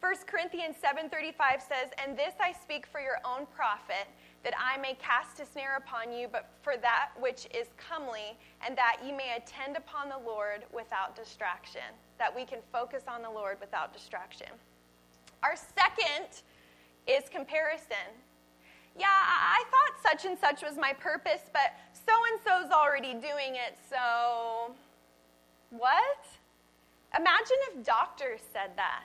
1 0.00 0.26
Corinthians 0.26 0.76
7:35 0.76 1.62
says, 1.62 1.90
"And 1.98 2.16
this 2.16 2.34
I 2.40 2.52
speak 2.52 2.86
for 2.86 3.00
your 3.00 3.18
own 3.24 3.46
profit, 3.46 4.06
that 4.42 4.54
I 4.58 4.76
may 4.76 4.94
cast 4.94 5.40
a 5.40 5.46
snare 5.46 5.76
upon 5.76 6.12
you, 6.12 6.28
but 6.28 6.48
for 6.62 6.76
that 6.76 7.10
which 7.18 7.46
is 7.46 7.68
comely, 7.76 8.38
and 8.60 8.76
that 8.76 8.98
ye 9.02 9.12
may 9.12 9.36
attend 9.36 9.76
upon 9.76 10.08
the 10.08 10.18
Lord 10.18 10.66
without 10.70 11.14
distraction." 11.16 11.94
That 12.18 12.34
we 12.34 12.44
can 12.44 12.62
focus 12.72 13.04
on 13.08 13.22
the 13.22 13.30
Lord 13.30 13.58
without 13.60 13.92
distraction. 13.92 14.60
Our 15.42 15.56
second 15.56 16.42
is 17.06 17.28
comparison 17.28 18.22
yeah, 18.98 19.08
I 19.08 19.62
thought 19.70 20.02
such 20.02 20.24
and 20.24 20.38
such 20.38 20.62
was 20.62 20.78
my 20.78 20.92
purpose, 20.94 21.42
but 21.52 21.74
so 21.92 22.12
and 22.32 22.40
so's 22.42 22.72
already 22.72 23.12
doing 23.12 23.56
it, 23.56 23.76
so 23.90 24.74
what? 25.70 26.26
Imagine 27.18 27.56
if 27.70 27.84
doctors 27.84 28.40
said 28.52 28.70
that. 28.76 29.04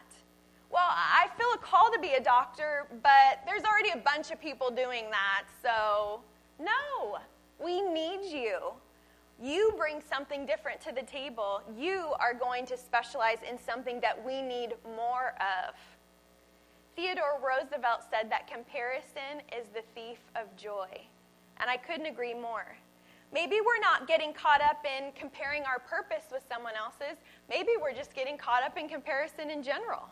Well, 0.69 0.89
I 0.89 1.27
feel 1.37 1.47
a 1.53 1.57
call 1.57 1.91
to 1.91 1.99
be 1.99 2.13
a 2.13 2.23
doctor, 2.23 2.87
but 3.03 3.39
there's 3.45 3.63
already 3.63 3.89
a 3.89 3.97
bunch 3.97 4.31
of 4.31 4.39
people 4.39 4.69
doing 4.69 5.05
that, 5.11 5.43
so 5.61 6.21
no, 6.59 7.19
we 7.63 7.81
need 7.81 8.21
you. 8.23 8.59
You 9.41 9.73
bring 9.77 10.01
something 10.07 10.45
different 10.45 10.79
to 10.81 10.91
the 10.91 11.01
table. 11.01 11.61
You 11.77 12.13
are 12.19 12.33
going 12.33 12.65
to 12.67 12.77
specialize 12.77 13.39
in 13.49 13.57
something 13.57 13.99
that 14.01 14.23
we 14.23 14.41
need 14.41 14.75
more 14.95 15.33
of. 15.39 15.75
Theodore 16.95 17.39
Roosevelt 17.41 18.03
said 18.09 18.29
that 18.29 18.47
comparison 18.47 19.41
is 19.57 19.67
the 19.73 19.81
thief 19.95 20.19
of 20.35 20.55
joy. 20.55 20.89
And 21.57 21.69
I 21.69 21.77
couldn't 21.77 22.05
agree 22.05 22.33
more. 22.33 22.77
Maybe 23.33 23.57
we're 23.65 23.79
not 23.79 24.07
getting 24.07 24.33
caught 24.33 24.61
up 24.61 24.85
in 24.85 25.11
comparing 25.13 25.63
our 25.63 25.79
purpose 25.79 26.25
with 26.31 26.43
someone 26.51 26.73
else's. 26.75 27.17
Maybe 27.49 27.71
we're 27.81 27.93
just 27.93 28.13
getting 28.13 28.37
caught 28.37 28.63
up 28.63 28.77
in 28.77 28.89
comparison 28.89 29.49
in 29.49 29.63
general. 29.63 30.09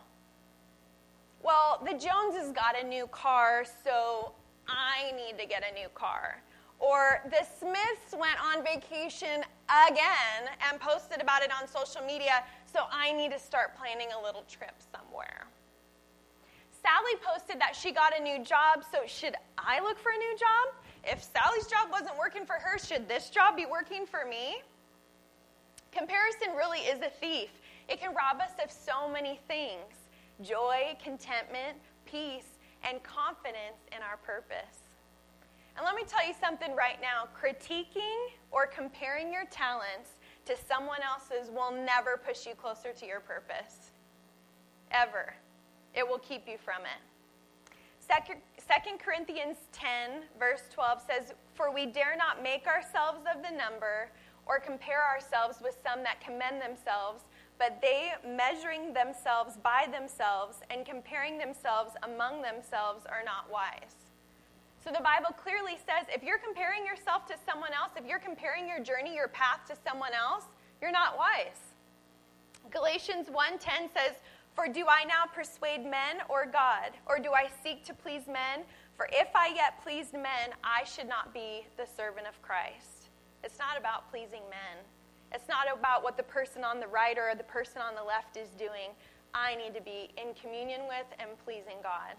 Well, 1.42 1.82
the 1.84 1.96
Joneses 1.96 2.52
got 2.52 2.80
a 2.80 2.86
new 2.86 3.06
car, 3.08 3.64
so 3.84 4.32
I 4.68 5.12
need 5.12 5.38
to 5.38 5.46
get 5.46 5.62
a 5.70 5.74
new 5.74 5.88
car. 5.94 6.42
Or 6.78 7.22
the 7.28 7.44
Smiths 7.58 8.12
went 8.12 8.42
on 8.42 8.64
vacation 8.64 9.44
again 9.88 10.48
and 10.70 10.80
posted 10.80 11.20
about 11.20 11.42
it 11.42 11.50
on 11.52 11.68
social 11.68 12.02
media, 12.06 12.42
so 12.64 12.80
I 12.90 13.12
need 13.12 13.32
to 13.32 13.38
start 13.38 13.76
planning 13.76 14.08
a 14.18 14.22
little 14.22 14.44
trip 14.48 14.74
somewhere. 14.94 15.46
Sally 16.82 17.20
posted 17.22 17.60
that 17.60 17.76
she 17.76 17.92
got 17.92 18.18
a 18.18 18.22
new 18.22 18.42
job, 18.42 18.84
so 18.90 19.00
should 19.06 19.34
I 19.58 19.80
look 19.80 19.98
for 19.98 20.12
a 20.12 20.16
new 20.16 20.36
job? 20.38 20.74
If 21.04 21.22
Sally's 21.22 21.66
job 21.66 21.90
wasn't 21.90 22.18
working 22.18 22.44
for 22.44 22.54
her, 22.54 22.78
should 22.78 23.08
this 23.08 23.30
job 23.30 23.56
be 23.56 23.66
working 23.66 24.06
for 24.06 24.24
me? 24.28 24.62
Comparison 25.92 26.54
really 26.56 26.80
is 26.80 27.00
a 27.00 27.10
thief. 27.10 27.50
It 27.88 28.00
can 28.00 28.14
rob 28.14 28.40
us 28.40 28.52
of 28.62 28.70
so 28.70 29.08
many 29.08 29.40
things 29.48 29.94
joy, 30.42 30.96
contentment, 31.02 31.76
peace, 32.06 32.58
and 32.82 33.02
confidence 33.02 33.84
in 33.94 34.02
our 34.02 34.16
purpose. 34.16 34.78
And 35.76 35.84
let 35.84 35.94
me 35.94 36.02
tell 36.06 36.26
you 36.26 36.34
something 36.40 36.74
right 36.74 36.98
now 37.00 37.28
critiquing 37.36 38.30
or 38.50 38.66
comparing 38.66 39.32
your 39.32 39.44
talents 39.50 40.10
to 40.46 40.54
someone 40.68 41.00
else's 41.02 41.50
will 41.50 41.72
never 41.72 42.16
push 42.16 42.46
you 42.46 42.54
closer 42.54 42.92
to 42.92 43.06
your 43.06 43.20
purpose. 43.20 43.90
Ever. 44.90 45.34
It 45.94 46.06
will 46.06 46.18
keep 46.18 46.48
you 46.48 46.56
from 46.64 46.82
it. 46.82 47.09
2 48.10 48.98
Corinthians 48.98 49.56
10, 49.72 50.22
verse 50.38 50.62
12 50.72 51.02
says, 51.06 51.32
For 51.54 51.72
we 51.72 51.86
dare 51.86 52.16
not 52.16 52.42
make 52.42 52.66
ourselves 52.66 53.20
of 53.32 53.42
the 53.42 53.56
number 53.56 54.10
or 54.46 54.58
compare 54.58 55.06
ourselves 55.06 55.58
with 55.62 55.78
some 55.86 56.02
that 56.02 56.20
commend 56.20 56.60
themselves, 56.60 57.22
but 57.58 57.78
they, 57.80 58.12
measuring 58.26 58.92
themselves 58.92 59.58
by 59.62 59.86
themselves 59.92 60.58
and 60.70 60.84
comparing 60.84 61.38
themselves 61.38 61.92
among 62.02 62.42
themselves, 62.42 63.06
are 63.06 63.22
not 63.24 63.46
wise. 63.52 63.94
So 64.82 64.90
the 64.90 65.04
Bible 65.04 65.36
clearly 65.36 65.76
says 65.76 66.08
if 66.08 66.22
you're 66.22 66.38
comparing 66.38 66.86
yourself 66.86 67.26
to 67.26 67.34
someone 67.46 67.70
else, 67.76 67.92
if 67.96 68.06
you're 68.06 68.18
comparing 68.18 68.66
your 68.66 68.80
journey, 68.80 69.14
your 69.14 69.28
path 69.28 69.68
to 69.68 69.76
someone 69.86 70.12
else, 70.14 70.44
you're 70.80 70.90
not 70.90 71.18
wise. 71.18 71.70
Galatians 72.70 73.28
1:10 73.28 73.92
says, 73.92 74.16
for 74.54 74.68
do 74.68 74.86
I 74.88 75.04
now 75.04 75.24
persuade 75.32 75.84
men 75.84 76.18
or 76.28 76.46
God? 76.46 76.92
Or 77.06 77.18
do 77.18 77.32
I 77.32 77.48
seek 77.62 77.84
to 77.84 77.94
please 77.94 78.26
men? 78.26 78.64
For 78.96 79.08
if 79.12 79.28
I 79.34 79.48
yet 79.54 79.82
pleased 79.82 80.12
men, 80.12 80.52
I 80.62 80.84
should 80.84 81.08
not 81.08 81.32
be 81.32 81.66
the 81.76 81.86
servant 81.86 82.26
of 82.26 82.40
Christ. 82.42 83.08
It's 83.42 83.58
not 83.58 83.78
about 83.78 84.10
pleasing 84.10 84.42
men. 84.50 84.84
It's 85.32 85.48
not 85.48 85.66
about 85.72 86.02
what 86.02 86.16
the 86.16 86.22
person 86.24 86.64
on 86.64 86.80
the 86.80 86.88
right 86.88 87.16
or 87.16 87.34
the 87.34 87.44
person 87.44 87.80
on 87.80 87.94
the 87.94 88.02
left 88.02 88.36
is 88.36 88.50
doing. 88.58 88.90
I 89.32 89.54
need 89.54 89.74
to 89.74 89.80
be 89.80 90.10
in 90.18 90.34
communion 90.34 90.82
with 90.88 91.06
and 91.18 91.30
pleasing 91.44 91.78
God. 91.82 92.18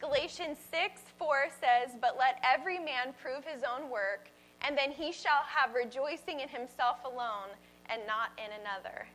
Galatians 0.00 0.56
6 0.70 1.02
4 1.18 1.48
says, 1.60 1.96
But 2.00 2.16
let 2.18 2.40
every 2.42 2.78
man 2.78 3.12
prove 3.20 3.44
his 3.44 3.62
own 3.64 3.90
work, 3.90 4.30
and 4.62 4.78
then 4.78 4.92
he 4.92 5.12
shall 5.12 5.42
have 5.44 5.74
rejoicing 5.74 6.40
in 6.40 6.48
himself 6.48 6.98
alone 7.04 7.52
and 7.90 8.00
not 8.06 8.30
in 8.38 8.48
another 8.60 9.06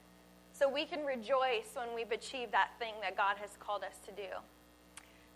so 0.58 0.70
we 0.70 0.86
can 0.86 1.04
rejoice 1.04 1.74
when 1.74 1.94
we've 1.94 2.12
achieved 2.12 2.54
that 2.54 2.70
thing 2.80 2.94
that 3.02 3.18
God 3.18 3.36
has 3.42 3.58
called 3.60 3.84
us 3.84 3.98
to 4.06 4.12
do. 4.12 4.30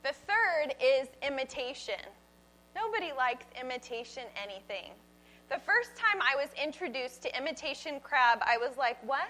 The 0.03 0.13
third 0.13 0.75
is 0.81 1.09
imitation. 1.21 1.99
Nobody 2.73 3.11
likes 3.17 3.45
imitation 3.59 4.23
anything. 4.41 4.91
The 5.49 5.59
first 5.59 5.95
time 5.95 6.21
I 6.21 6.35
was 6.35 6.49
introduced 6.61 7.21
to 7.23 7.38
imitation 7.38 7.99
crab, 7.99 8.39
I 8.43 8.57
was 8.57 8.77
like, 8.77 8.97
what? 9.05 9.27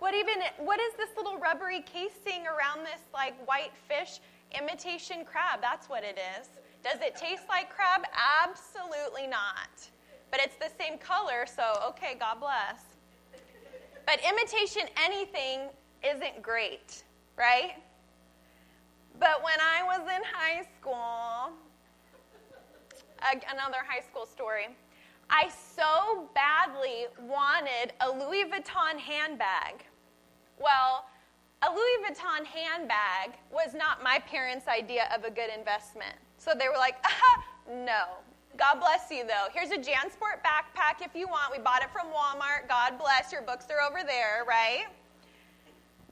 What 0.00 0.14
even 0.14 0.34
what 0.58 0.78
is 0.80 0.92
this 0.94 1.10
little 1.16 1.38
rubbery 1.38 1.80
casing 1.80 2.46
around 2.46 2.84
this 2.84 3.00
like 3.14 3.34
white 3.48 3.72
fish? 3.88 4.20
Imitation 4.60 5.24
crab, 5.24 5.60
that's 5.62 5.88
what 5.88 6.04
it 6.04 6.18
is. 6.38 6.48
Does 6.82 7.00
it 7.00 7.16
taste 7.16 7.44
like 7.48 7.70
crab? 7.70 8.02
Absolutely 8.44 9.26
not. 9.26 9.88
But 10.30 10.40
it's 10.40 10.56
the 10.56 10.70
same 10.78 10.98
color, 10.98 11.46
so 11.46 11.80
okay, 11.88 12.16
God 12.20 12.40
bless. 12.40 12.93
But 14.06 14.20
imitation 14.28 14.82
anything 15.02 15.68
isn't 16.02 16.42
great, 16.42 17.04
right? 17.36 17.72
But 19.18 19.42
when 19.42 19.58
I 19.60 19.82
was 19.82 20.00
in 20.00 20.22
high 20.32 20.62
school, 20.78 21.52
another 23.50 23.78
high 23.88 24.02
school 24.02 24.26
story, 24.26 24.68
I 25.30 25.48
so 25.74 26.28
badly 26.34 27.06
wanted 27.20 27.92
a 28.00 28.10
Louis 28.10 28.44
Vuitton 28.44 28.98
handbag. 28.98 29.84
Well, 30.58 31.06
a 31.62 31.70
Louis 31.70 31.98
Vuitton 32.06 32.44
handbag 32.44 33.38
was 33.50 33.74
not 33.74 34.02
my 34.02 34.18
parents' 34.18 34.68
idea 34.68 35.08
of 35.16 35.24
a 35.24 35.30
good 35.30 35.50
investment. 35.56 36.16
So 36.36 36.52
they 36.58 36.68
were 36.68 36.76
like, 36.76 36.96
uh-huh, 37.04 37.42
no, 37.72 38.04
God 38.56 38.78
bless 38.78 39.10
you, 39.10 39.26
though. 39.26 39.46
Here's 39.52 39.70
a 39.70 39.78
JanSport 39.78 40.44
backpack 40.46 41.04
if 41.04 41.14
you 41.14 41.26
want. 41.26 41.50
We 41.50 41.58
bought 41.58 41.82
it 41.82 41.90
from 41.92 42.06
Walmart. 42.12 42.68
God 42.68 42.98
bless. 42.98 43.32
Your 43.32 43.42
books 43.42 43.66
are 43.68 43.82
over 43.82 44.06
there, 44.06 44.44
right? 44.46 44.86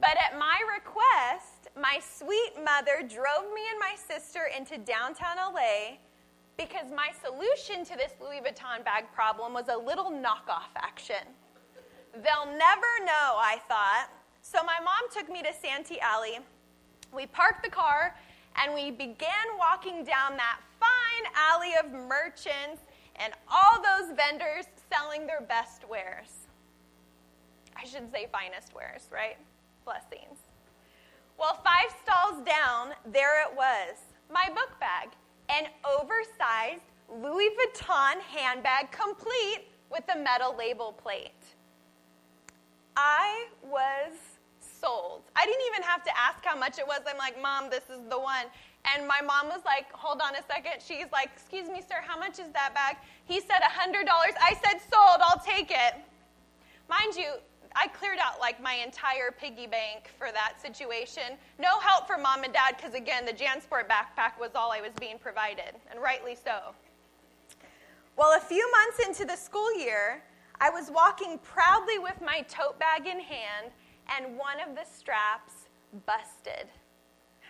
But 0.00 0.16
at 0.18 0.36
my 0.36 0.58
request, 0.74 1.68
my 1.80 2.00
sweet 2.02 2.52
mother 2.64 3.06
drove 3.06 3.52
me 3.54 3.62
and 3.70 3.78
my 3.78 3.94
sister 3.96 4.50
into 4.56 4.76
downtown 4.78 5.36
LA 5.36 5.98
because 6.56 6.90
my 6.90 7.10
solution 7.24 7.84
to 7.84 7.96
this 7.96 8.12
Louis 8.20 8.40
Vuitton 8.40 8.84
bag 8.84 9.04
problem 9.14 9.52
was 9.52 9.68
a 9.68 9.76
little 9.76 10.10
knockoff 10.10 10.74
action. 10.74 11.24
They'll 12.14 12.46
never 12.46 12.90
know, 13.04 13.38
I 13.38 13.60
thought. 13.68 14.08
So 14.42 14.58
my 14.64 14.78
mom 14.82 15.08
took 15.14 15.32
me 15.32 15.42
to 15.42 15.54
Santee 15.54 16.00
Alley. 16.00 16.40
We 17.14 17.26
parked 17.26 17.62
the 17.62 17.70
car 17.70 18.16
and 18.56 18.74
we 18.74 18.90
began 18.90 19.56
walking 19.58 20.04
down 20.04 20.36
that 20.36 20.58
alley 21.34 21.72
of 21.82 21.92
merchants 21.92 22.82
and 23.16 23.32
all 23.50 23.82
those 23.82 24.16
vendors 24.16 24.66
selling 24.92 25.26
their 25.26 25.42
best 25.42 25.88
wares. 25.88 26.46
I 27.76 27.84
should 27.84 28.10
say 28.12 28.28
finest 28.30 28.74
wares, 28.74 29.08
right? 29.12 29.36
Blessings. 29.84 30.38
Well, 31.38 31.60
five 31.64 31.94
stalls 32.02 32.44
down, 32.46 32.94
there 33.12 33.42
it 33.42 33.56
was 33.56 33.96
my 34.32 34.48
book 34.48 34.80
bag, 34.80 35.10
an 35.48 35.66
oversized 35.84 36.82
Louis 37.08 37.50
Vuitton 37.50 38.20
handbag 38.20 38.90
complete 38.90 39.68
with 39.90 40.04
a 40.14 40.18
metal 40.18 40.56
label 40.56 40.92
plate. 40.92 41.30
I 42.96 43.46
was 43.62 44.12
sold. 44.58 45.22
I 45.36 45.44
didn't 45.44 45.66
even 45.66 45.82
have 45.82 46.02
to 46.04 46.10
ask 46.18 46.44
how 46.44 46.56
much 46.56 46.78
it 46.78 46.86
was. 46.86 47.00
I'm 47.06 47.18
like, 47.18 47.40
Mom, 47.40 47.68
this 47.70 47.84
is 47.84 48.00
the 48.08 48.18
one. 48.18 48.46
And 48.84 49.06
my 49.06 49.20
mom 49.20 49.46
was 49.46 49.60
like, 49.64 49.90
Hold 49.92 50.20
on 50.20 50.34
a 50.34 50.42
second. 50.42 50.82
She's 50.84 51.10
like, 51.12 51.30
Excuse 51.34 51.68
me, 51.68 51.80
sir, 51.80 52.02
how 52.06 52.18
much 52.18 52.38
is 52.38 52.50
that 52.52 52.74
bag? 52.74 52.96
He 53.24 53.40
said 53.40 53.62
$100. 53.62 54.06
I 54.06 54.54
said, 54.64 54.80
Sold, 54.90 55.20
I'll 55.20 55.42
take 55.44 55.70
it. 55.70 55.94
Mind 56.88 57.14
you, 57.16 57.34
I 57.74 57.88
cleared 57.88 58.18
out 58.18 58.40
like 58.40 58.60
my 58.62 58.74
entire 58.74 59.30
piggy 59.30 59.66
bank 59.66 60.10
for 60.18 60.30
that 60.32 60.60
situation. 60.60 61.38
No 61.58 61.78
help 61.80 62.06
from 62.06 62.22
mom 62.22 62.44
and 62.44 62.52
dad 62.52 62.76
because, 62.76 62.94
again, 62.94 63.24
the 63.24 63.32
JanSport 63.32 63.88
backpack 63.88 64.38
was 64.38 64.50
all 64.54 64.72
I 64.72 64.80
was 64.80 64.92
being 65.00 65.18
provided, 65.18 65.74
and 65.90 66.00
rightly 66.00 66.34
so. 66.34 66.74
Well, 68.16 68.36
a 68.36 68.40
few 68.40 68.70
months 68.72 69.06
into 69.06 69.24
the 69.24 69.36
school 69.36 69.74
year, 69.78 70.22
I 70.60 70.68
was 70.70 70.90
walking 70.90 71.38
proudly 71.38 71.98
with 71.98 72.20
my 72.20 72.42
tote 72.42 72.78
bag 72.78 73.06
in 73.06 73.20
hand 73.20 73.72
and 74.08 74.36
one 74.36 74.60
of 74.60 74.74
the 74.74 74.84
straps 74.84 75.68
busted. 76.06 76.68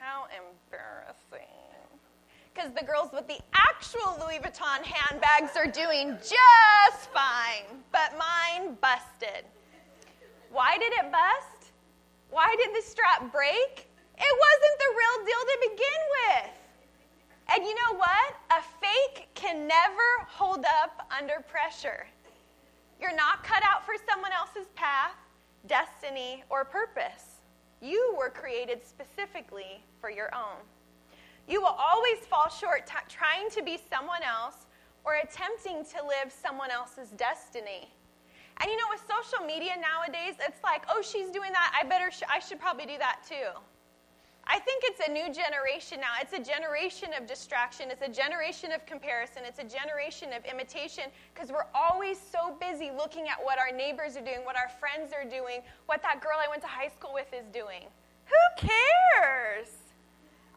How 0.03 0.27
embarrassing. 0.35 1.47
Because 2.53 2.73
the 2.75 2.85
girls 2.85 3.11
with 3.13 3.29
the 3.29 3.39
actual 3.55 4.19
Louis 4.19 4.41
Vuitton 4.43 4.83
handbags 4.83 5.57
are 5.57 5.71
doing 5.71 6.19
just 6.19 7.09
fine, 7.15 7.79
but 7.93 8.19
mine 8.19 8.77
busted. 8.83 9.47
Why 10.51 10.77
did 10.77 10.93
it 10.95 11.13
bust? 11.13 11.71
Why 12.31 12.53
did 12.59 12.75
the 12.75 12.83
strap 12.83 13.31
break? 13.31 13.87
It 14.19 14.35
wasn't 14.45 14.77
the 14.83 14.91
real 14.99 15.19
deal 15.25 15.45
to 15.47 15.59
begin 15.71 16.01
with. 16.19 16.53
And 17.55 17.65
you 17.65 17.75
know 17.75 17.97
what? 17.97 18.35
A 18.51 18.63
fake 18.83 19.29
can 19.35 19.69
never 19.69 20.27
hold 20.27 20.65
up 20.83 21.07
under 21.17 21.45
pressure. 21.47 22.07
You're 23.01 23.15
not 23.15 23.45
cut 23.45 23.63
out 23.63 23.87
for 23.87 23.95
someone 24.11 24.33
else's 24.33 24.69
path 24.75 25.15
destiny, 25.67 26.45
or 26.51 26.65
purpose. 26.65 27.41
You 27.81 28.15
were 28.19 28.31
created 28.31 28.81
specifically 28.85 29.83
for 30.03 30.11
your 30.11 30.35
own. 30.35 30.59
You 31.49 31.61
will 31.61 31.79
always 31.79 32.19
fall 32.29 32.51
short 32.51 32.87
t- 32.87 33.09
trying 33.09 33.49
to 33.51 33.63
be 33.63 33.79
someone 33.89 34.23
else 34.23 34.67
or 35.05 35.15
attempting 35.23 35.85
to 35.97 36.05
live 36.05 36.33
someone 36.33 36.71
else's 36.71 37.11
destiny. 37.11 37.89
And 38.61 38.71
you 38.71 38.77
know, 38.77 38.91
with 38.91 39.03
social 39.07 39.47
media 39.47 39.73
nowadays, 39.81 40.35
it's 40.47 40.63
like, 40.63 40.85
oh, 40.89 41.03
she's 41.03 41.31
doing 41.31 41.53
that. 41.53 41.73
I 41.81 41.87
better, 41.87 42.11
sh- 42.11 42.29
I 42.29 42.39
should 42.39 42.61
probably 42.61 42.87
do 42.87 42.99
that 42.99 43.21
too. 43.27 43.59
I 44.45 44.59
think 44.59 44.83
it's 44.87 45.01
a 45.07 45.11
new 45.11 45.33
generation 45.33 46.01
now. 46.01 46.19
It's 46.21 46.33
a 46.33 46.43
generation 46.43 47.11
of 47.17 47.27
distraction. 47.27 47.91
It's 47.91 48.03
a 48.03 48.09
generation 48.09 48.73
of 48.73 48.85
comparison. 48.87 49.43
It's 49.47 49.61
a 49.61 49.65
generation 49.65 50.33
of 50.33 50.45
imitation 50.45 51.05
because 51.33 51.51
we're 51.51 51.71
always 51.75 52.19
so 52.19 52.57
busy 52.61 52.91
looking 52.91 53.29
at 53.29 53.39
what 53.43 53.59
our 53.59 53.71
neighbors 53.71 54.17
are 54.17 54.25
doing, 54.25 54.45
what 54.45 54.57
our 54.57 54.69
friends 54.69 55.13
are 55.13 55.29
doing, 55.29 55.63
what 55.87 56.03
that 56.03 56.21
girl 56.21 56.39
I 56.45 56.49
went 56.49 56.61
to 56.63 56.69
high 56.69 56.89
school 56.89 57.15
with 57.15 57.33
is 57.33 57.47
doing. 57.53 57.87
Who 58.27 58.67
cares? 58.67 59.69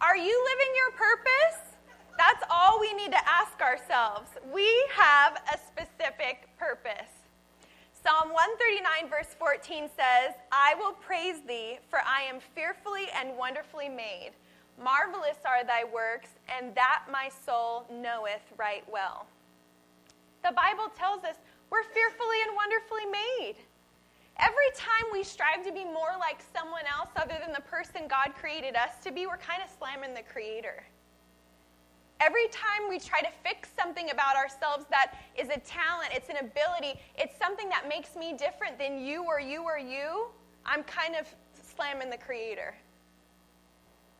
Are 0.05 0.15
you 0.15 0.45
living 0.53 0.73
your 0.75 0.91
purpose? 0.91 1.73
That's 2.15 2.43
all 2.51 2.79
we 2.79 2.93
need 2.93 3.09
to 3.09 3.27
ask 3.27 3.59
ourselves. 3.59 4.29
We 4.53 4.69
have 4.93 5.41
a 5.51 5.57
specific 5.57 6.47
purpose. 6.59 7.09
Psalm 7.91 8.29
139, 8.29 9.09
verse 9.09 9.33
14 9.39 9.89
says, 9.97 10.35
I 10.51 10.75
will 10.75 10.93
praise 10.93 11.41
thee, 11.47 11.79
for 11.89 12.01
I 12.05 12.21
am 12.21 12.37
fearfully 12.53 13.07
and 13.19 13.35
wonderfully 13.35 13.89
made. 13.89 14.33
Marvelous 14.77 15.41
are 15.43 15.65
thy 15.65 15.83
works, 15.91 16.29
and 16.55 16.75
that 16.75 17.05
my 17.11 17.31
soul 17.43 17.87
knoweth 17.91 18.45
right 18.57 18.83
well. 18.87 19.25
The 20.43 20.53
Bible 20.53 20.93
tells 20.95 21.23
us 21.23 21.37
we're 21.71 21.81
fearfully 21.81 22.37
and 22.45 22.55
wonderfully 22.55 23.09
made. 23.09 23.55
Every 24.37 24.69
time 24.75 25.05
we 25.13 25.23
strive 25.23 25.63
to 25.65 25.71
be 25.71 25.85
more 25.85 26.11
like 26.19 26.39
someone 26.55 26.83
else 26.91 27.09
other 27.15 27.37
than 27.41 27.53
the 27.53 27.61
person 27.61 28.07
God 28.09 28.35
created 28.35 28.75
us 28.75 28.99
to 29.03 29.11
be, 29.11 29.27
we're 29.27 29.37
kind 29.37 29.61
of 29.63 29.69
slamming 29.77 30.13
the 30.13 30.23
Creator. 30.23 30.83
Every 32.19 32.47
time 32.47 32.89
we 32.89 32.99
try 32.99 33.21
to 33.21 33.29
fix 33.43 33.69
something 33.77 34.09
about 34.11 34.35
ourselves 34.35 34.85
that 34.89 35.15
is 35.37 35.49
a 35.49 35.59
talent, 35.59 36.11
it's 36.13 36.29
an 36.29 36.37
ability, 36.37 36.99
it's 37.17 37.37
something 37.37 37.69
that 37.69 37.87
makes 37.87 38.15
me 38.15 38.35
different 38.37 38.77
than 38.77 39.05
you 39.05 39.23
or 39.23 39.39
you 39.39 39.63
or 39.63 39.77
you, 39.77 40.27
I'm 40.65 40.83
kind 40.83 41.15
of 41.15 41.27
slamming 41.53 42.09
the 42.09 42.17
Creator. 42.17 42.75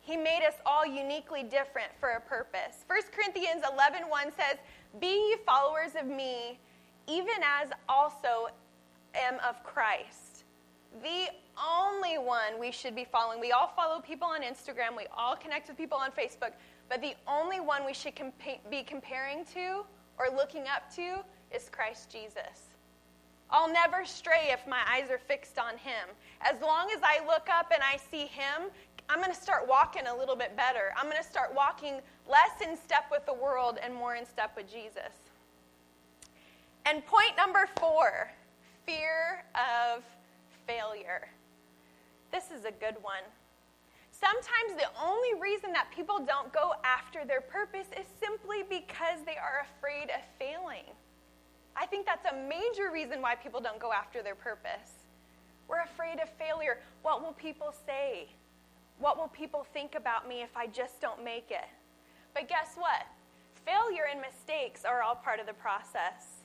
He 0.00 0.16
made 0.16 0.46
us 0.46 0.54
all 0.64 0.86
uniquely 0.86 1.42
different 1.42 1.88
for 1.98 2.10
a 2.10 2.20
purpose. 2.20 2.84
1 2.86 3.00
Corinthians 3.12 3.64
11 3.70 4.08
1 4.08 4.32
says, 4.32 4.58
Be 5.00 5.08
ye 5.08 5.36
followers 5.44 5.92
of 6.00 6.06
me, 6.06 6.60
even 7.08 7.34
as 7.42 7.70
also 7.88 8.48
am 9.16 9.38
of 9.48 9.62
Christ. 9.64 10.44
The 11.02 11.26
only 11.56 12.18
one 12.18 12.58
we 12.60 12.70
should 12.70 12.94
be 12.94 13.04
following. 13.04 13.40
We 13.40 13.52
all 13.52 13.72
follow 13.74 14.00
people 14.00 14.28
on 14.28 14.42
Instagram, 14.42 14.96
we 14.96 15.06
all 15.16 15.36
connect 15.36 15.68
with 15.68 15.76
people 15.76 15.98
on 15.98 16.10
Facebook. 16.10 16.52
But 16.88 17.02
the 17.02 17.14
only 17.26 17.60
one 17.60 17.84
we 17.84 17.92
should 17.92 18.14
compa- 18.14 18.60
be 18.70 18.82
comparing 18.82 19.44
to 19.54 19.84
or 20.18 20.26
looking 20.34 20.64
up 20.68 20.94
to 20.94 21.24
is 21.54 21.68
Christ 21.70 22.10
Jesus. 22.10 22.70
I'll 23.50 23.72
never 23.72 24.04
stray 24.04 24.48
if 24.50 24.66
my 24.66 24.80
eyes 24.88 25.10
are 25.10 25.18
fixed 25.18 25.58
on 25.58 25.76
Him. 25.78 26.08
As 26.40 26.60
long 26.60 26.90
as 26.94 27.00
I 27.02 27.24
look 27.26 27.48
up 27.48 27.70
and 27.72 27.82
I 27.82 27.98
see 28.10 28.26
Him, 28.26 28.70
I'm 29.08 29.20
going 29.20 29.32
to 29.32 29.40
start 29.40 29.68
walking 29.68 30.06
a 30.06 30.16
little 30.16 30.34
bit 30.34 30.56
better. 30.56 30.92
I'm 30.96 31.04
going 31.04 31.22
to 31.22 31.28
start 31.28 31.54
walking 31.54 32.00
less 32.28 32.60
in 32.68 32.76
step 32.76 33.04
with 33.10 33.24
the 33.24 33.34
world 33.34 33.78
and 33.82 33.94
more 33.94 34.16
in 34.16 34.26
step 34.26 34.52
with 34.56 34.70
Jesus. 34.70 35.12
And 36.86 37.04
point 37.06 37.36
number 37.36 37.68
four 37.78 38.30
fear 38.86 39.44
of 39.54 40.02
failure. 40.66 41.28
This 42.32 42.44
is 42.50 42.64
a 42.64 42.70
good 42.70 42.96
one. 43.02 43.24
Sometimes 44.10 44.80
the 44.80 44.88
only 45.04 45.40
reason 45.40 45.72
that 45.72 45.88
people 45.94 46.18
don't 46.24 46.52
go 46.52 46.72
after 46.84 47.24
their 47.24 47.40
purpose 47.40 47.86
is 47.98 48.06
simply 48.18 48.62
because 48.62 49.20
they 49.26 49.36
are 49.36 49.66
afraid 49.68 50.10
of 50.10 50.22
failing. 50.38 50.84
I 51.76 51.84
think 51.84 52.06
that's 52.06 52.24
a 52.24 52.48
major 52.48 52.90
reason 52.90 53.20
why 53.20 53.34
people 53.34 53.60
don't 53.60 53.78
go 53.78 53.92
after 53.92 54.22
their 54.22 54.34
purpose. 54.34 55.04
We're 55.68 55.82
afraid 55.82 56.20
of 56.20 56.30
failure. 56.38 56.78
What 57.02 57.22
will 57.22 57.32
people 57.32 57.74
say? 57.84 58.28
What 58.98 59.18
will 59.18 59.28
people 59.28 59.66
think 59.74 59.94
about 59.94 60.26
me 60.26 60.42
if 60.42 60.56
I 60.56 60.66
just 60.68 61.00
don't 61.00 61.22
make 61.22 61.50
it? 61.50 61.68
But 62.32 62.48
guess 62.48 62.76
what? 62.76 63.06
Failure 63.66 64.06
and 64.10 64.20
mistakes 64.20 64.84
are 64.84 65.02
all 65.02 65.16
part 65.16 65.40
of 65.40 65.46
the 65.46 65.52
process. 65.52 66.35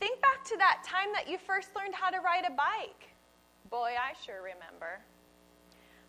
Think 0.00 0.20
back 0.20 0.44
to 0.44 0.56
that 0.58 0.84
time 0.84 1.08
that 1.14 1.28
you 1.28 1.38
first 1.38 1.74
learned 1.74 1.94
how 1.94 2.10
to 2.10 2.18
ride 2.18 2.44
a 2.46 2.52
bike. 2.52 3.08
Boy, 3.68 3.94
I 3.98 4.14
sure 4.24 4.42
remember. 4.42 5.00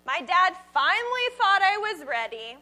My 0.05 0.21
dad 0.21 0.53
finally 0.73 1.27
thought 1.37 1.61
I 1.61 1.77
was 1.77 2.07
ready, 2.07 2.57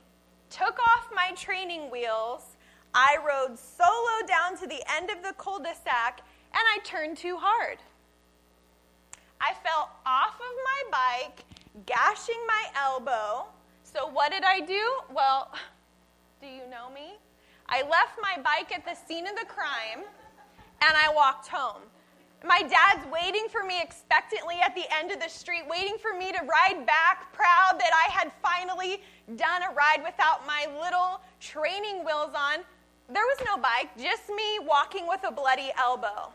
took 0.49 0.79
off 0.79 1.09
my 1.13 1.31
training 1.35 1.91
wheels. 1.91 2.55
I 2.93 3.17
rode 3.25 3.59
solo 3.59 4.25
down 4.25 4.57
to 4.59 4.67
the 4.67 4.81
end 4.95 5.09
of 5.09 5.21
the 5.21 5.33
cul 5.33 5.59
de 5.59 5.73
sac 5.75 6.21
and 6.53 6.61
I 6.73 6.79
turned 6.83 7.17
too 7.17 7.37
hard. 7.37 7.77
I 9.39 9.53
fell 9.63 9.91
off 10.05 10.35
of 10.35 10.55
my 10.63 10.83
bike, 10.91 11.45
gashing 11.85 12.41
my 12.47 12.65
elbow. 12.75 13.45
So, 13.83 14.07
what 14.07 14.31
did 14.31 14.43
I 14.43 14.61
do? 14.61 14.81
Well, 15.13 15.53
do 16.41 16.47
you 16.47 16.67
know 16.69 16.89
me? 16.89 17.17
I 17.69 17.81
left 17.83 18.17
my 18.21 18.41
bike 18.41 18.73
at 18.73 18.85
the 18.85 18.95
scene 18.95 19.27
of 19.27 19.35
the 19.35 19.45
crime 19.45 20.05
and 20.81 20.93
I 20.95 21.11
walked 21.13 21.47
home. 21.47 21.81
My 22.45 22.61
dad's 22.61 23.05
waiting 23.11 23.47
for 23.49 23.63
me 23.63 23.81
expectantly 23.81 24.55
at 24.63 24.75
the 24.75 24.85
end 24.93 25.11
of 25.11 25.19
the 25.19 25.27
street, 25.27 25.63
waiting 25.67 25.97
for 25.99 26.17
me 26.17 26.31
to 26.31 26.39
ride 26.45 26.85
back, 26.85 27.33
proud 27.33 27.79
that 27.79 27.91
I 27.93 28.11
had 28.11 28.31
finally 28.41 29.01
done 29.35 29.63
a 29.63 29.73
ride 29.73 30.03
without 30.05 30.45
my 30.45 30.67
little 30.79 31.21
training 31.39 32.05
wheels 32.05 32.33
on. 32.35 32.59
There 33.09 33.25
was 33.25 33.37
no 33.45 33.57
bike, 33.57 33.89
just 33.97 34.29
me 34.29 34.59
walking 34.61 35.07
with 35.07 35.21
a 35.27 35.31
bloody 35.31 35.71
elbow. 35.77 36.29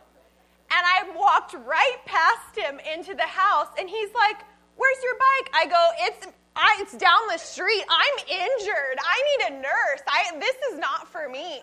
And 0.75 0.83
I 0.83 1.15
walked 1.17 1.55
right 1.55 1.99
past 2.05 2.57
him 2.57 2.81
into 2.81 3.15
the 3.15 3.29
house, 3.29 3.69
and 3.79 3.89
he's 3.89 4.13
like, 4.15 4.43
Where's 4.75 4.97
your 5.05 5.15
bike? 5.15 5.51
I 5.55 5.67
go, 5.67 5.89
It's 6.01 6.27
I, 6.57 6.77
it's 6.81 6.93
down 6.93 7.21
the 7.31 7.39
street. 7.39 7.83
I'm 7.89 8.17
injured. 8.29 8.99
I 9.01 9.17
need 9.31 9.57
a 9.57 9.61
nurse. 9.63 10.03
I, 10.07 10.37
this 10.39 10.57
is 10.73 10.79
not 10.79 11.09
for 11.09 11.29
me. 11.29 11.63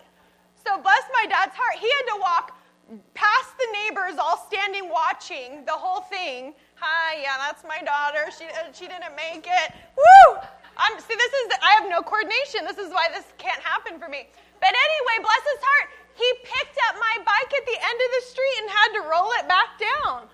So 0.66 0.80
bless 0.82 1.02
my 1.12 1.26
dad's 1.28 1.54
heart. 1.54 1.78
He 1.78 1.86
had 1.88 2.14
to 2.14 2.20
walk 2.20 2.59
past 3.14 3.50
the 3.58 3.68
neighbors 3.70 4.18
all 4.18 4.38
standing 4.50 4.90
watching 4.90 5.64
the 5.64 5.74
whole 5.74 6.02
thing. 6.02 6.54
Hi, 6.74 7.22
yeah, 7.22 7.38
that's 7.38 7.62
my 7.62 7.78
daughter. 7.86 8.30
She, 8.34 8.50
uh, 8.50 8.72
she 8.72 8.90
didn't 8.90 9.14
make 9.14 9.46
it. 9.46 9.68
Woo! 9.94 10.42
I'm, 10.76 10.98
see, 10.98 11.14
this 11.14 11.34
is, 11.44 11.46
I 11.62 11.78
have 11.78 11.86
no 11.86 12.02
coordination. 12.02 12.66
This 12.66 12.78
is 12.78 12.90
why 12.90 13.06
this 13.12 13.26
can't 13.38 13.60
happen 13.62 13.98
for 14.00 14.08
me. 14.08 14.26
But 14.58 14.74
anyway, 14.74 15.16
bless 15.22 15.44
his 15.54 15.62
heart, 15.62 15.86
he 16.18 16.28
picked 16.42 16.78
up 16.90 16.98
my 16.98 17.14
bike 17.22 17.52
at 17.54 17.64
the 17.64 17.78
end 17.78 17.98
of 18.00 18.10
the 18.18 18.24
street 18.26 18.56
and 18.60 18.66
had 18.70 18.90
to 18.98 19.02
roll 19.06 19.30
it 19.38 19.46
back 19.46 19.78
down. 19.78 20.26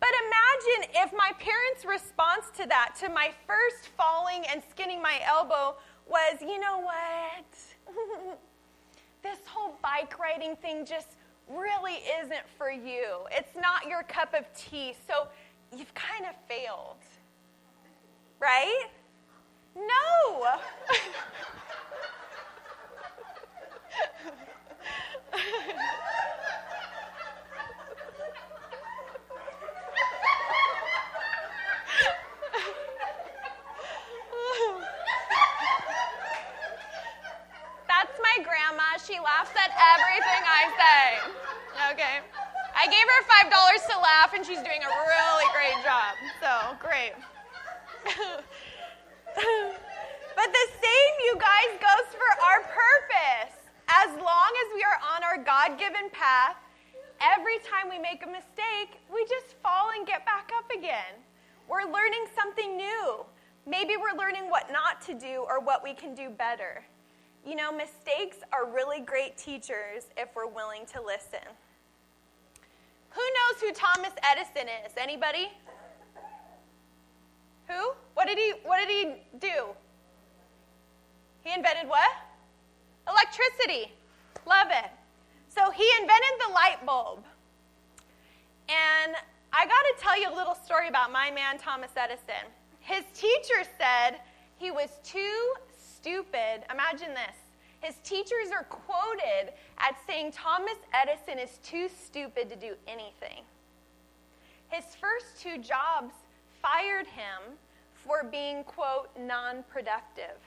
But 0.00 0.12
imagine 0.28 0.80
if 1.06 1.10
my 1.16 1.32
parents' 1.38 1.84
response 1.86 2.50
to 2.58 2.66
that, 2.68 2.94
to 3.00 3.08
my 3.08 3.30
first 3.46 3.88
falling 3.96 4.44
and 4.52 4.62
skinning 4.70 5.00
my 5.00 5.20
elbow, 5.24 5.76
was, 6.08 6.40
you 6.40 6.60
know 6.60 6.80
what? 6.80 7.48
this 9.22 9.38
whole 9.46 9.74
bike 9.82 10.18
riding 10.18 10.54
thing 10.56 10.84
just 10.84 11.15
really 11.48 11.98
isn't 12.22 12.46
for 12.58 12.70
you. 12.70 13.26
It's 13.30 13.54
not 13.56 13.86
your 13.88 14.02
cup 14.04 14.34
of 14.34 14.44
tea, 14.56 14.94
so 15.06 15.28
you've 15.76 15.94
kind 15.94 16.24
of 16.26 16.34
failed. 16.48 16.96
Right? 18.40 18.86
No! 19.74 20.46
That's 37.88 38.18
my 38.20 38.44
She 39.04 39.20
laughs 39.20 39.52
at 39.52 39.68
everything 39.76 40.42
I 40.48 40.62
say. 40.72 41.04
Okay. 41.92 42.24
I 42.72 42.88
gave 42.88 43.04
her 43.04 43.22
$5 43.44 43.92
to 43.92 43.98
laugh, 44.00 44.32
and 44.32 44.40
she's 44.40 44.64
doing 44.64 44.80
a 44.80 44.88
really 44.88 45.48
great 45.52 45.76
job. 45.84 46.16
So, 46.40 46.76
great. 46.80 47.12
but 49.36 50.48
the 50.48 50.66
same, 50.80 51.12
you 51.28 51.36
guys, 51.36 51.76
goes 51.76 52.08
for 52.16 52.30
our 52.40 52.64
purpose. 52.72 53.52
As 53.88 54.16
long 54.16 54.50
as 54.64 54.68
we 54.74 54.82
are 54.82 54.98
on 55.14 55.22
our 55.22 55.44
God 55.44 55.78
given 55.78 56.08
path, 56.10 56.56
every 57.20 57.58
time 57.68 57.90
we 57.90 57.98
make 57.98 58.24
a 58.24 58.26
mistake, 58.26 58.96
we 59.12 59.26
just 59.28 59.60
fall 59.62 59.90
and 59.96 60.06
get 60.06 60.24
back 60.24 60.50
up 60.56 60.70
again. 60.72 61.20
We're 61.68 61.84
learning 61.84 62.26
something 62.34 62.76
new. 62.78 63.26
Maybe 63.66 63.96
we're 64.00 64.16
learning 64.16 64.48
what 64.48 64.72
not 64.72 65.02
to 65.02 65.12
do 65.12 65.44
or 65.46 65.60
what 65.60 65.84
we 65.84 65.92
can 65.92 66.14
do 66.14 66.30
better. 66.30 66.82
You 67.46 67.54
know, 67.54 67.70
mistakes 67.70 68.38
are 68.52 68.68
really 68.68 68.98
great 68.98 69.36
teachers 69.36 70.08
if 70.16 70.28
we're 70.34 70.48
willing 70.48 70.84
to 70.92 71.00
listen. 71.00 71.46
Who 73.10 73.20
knows 73.20 73.60
who 73.60 73.72
Thomas 73.72 74.12
Edison 74.28 74.68
is? 74.84 74.92
Anybody? 74.96 75.52
Who? 77.68 77.92
What 78.14 78.26
did 78.26 78.36
he 78.36 78.54
what 78.64 78.78
did 78.78 78.88
he 78.88 79.14
do? 79.38 79.66
He 81.44 81.54
invented 81.54 81.88
what? 81.88 82.10
Electricity. 83.08 83.92
Love 84.44 84.68
it. 84.72 84.90
So 85.48 85.70
he 85.70 85.88
invented 86.00 86.48
the 86.48 86.52
light 86.52 86.84
bulb. 86.84 87.24
And 88.68 89.14
I 89.52 89.66
got 89.66 89.70
to 89.70 89.94
tell 89.98 90.20
you 90.20 90.28
a 90.28 90.34
little 90.34 90.56
story 90.56 90.88
about 90.88 91.12
my 91.12 91.30
man 91.30 91.58
Thomas 91.58 91.90
Edison. 91.96 92.50
His 92.80 93.04
teacher 93.14 93.62
said 93.78 94.18
he 94.58 94.72
was 94.72 94.90
too 95.04 95.54
stupid. 96.06 96.62
Imagine 96.70 97.14
this. 97.14 97.36
His 97.80 97.96
teachers 98.04 98.52
are 98.52 98.64
quoted 98.64 99.52
as 99.78 99.94
saying 100.06 100.30
Thomas 100.30 100.78
Edison 100.94 101.38
is 101.38 101.58
too 101.64 101.88
stupid 101.88 102.48
to 102.48 102.56
do 102.56 102.74
anything. 102.86 103.42
His 104.68 104.84
first 105.00 105.40
two 105.40 105.58
jobs 105.58 106.14
fired 106.62 107.06
him 107.06 107.58
for 107.94 108.22
being, 108.22 108.62
quote, 108.62 109.08
non 109.18 109.64
productive. 109.68 110.38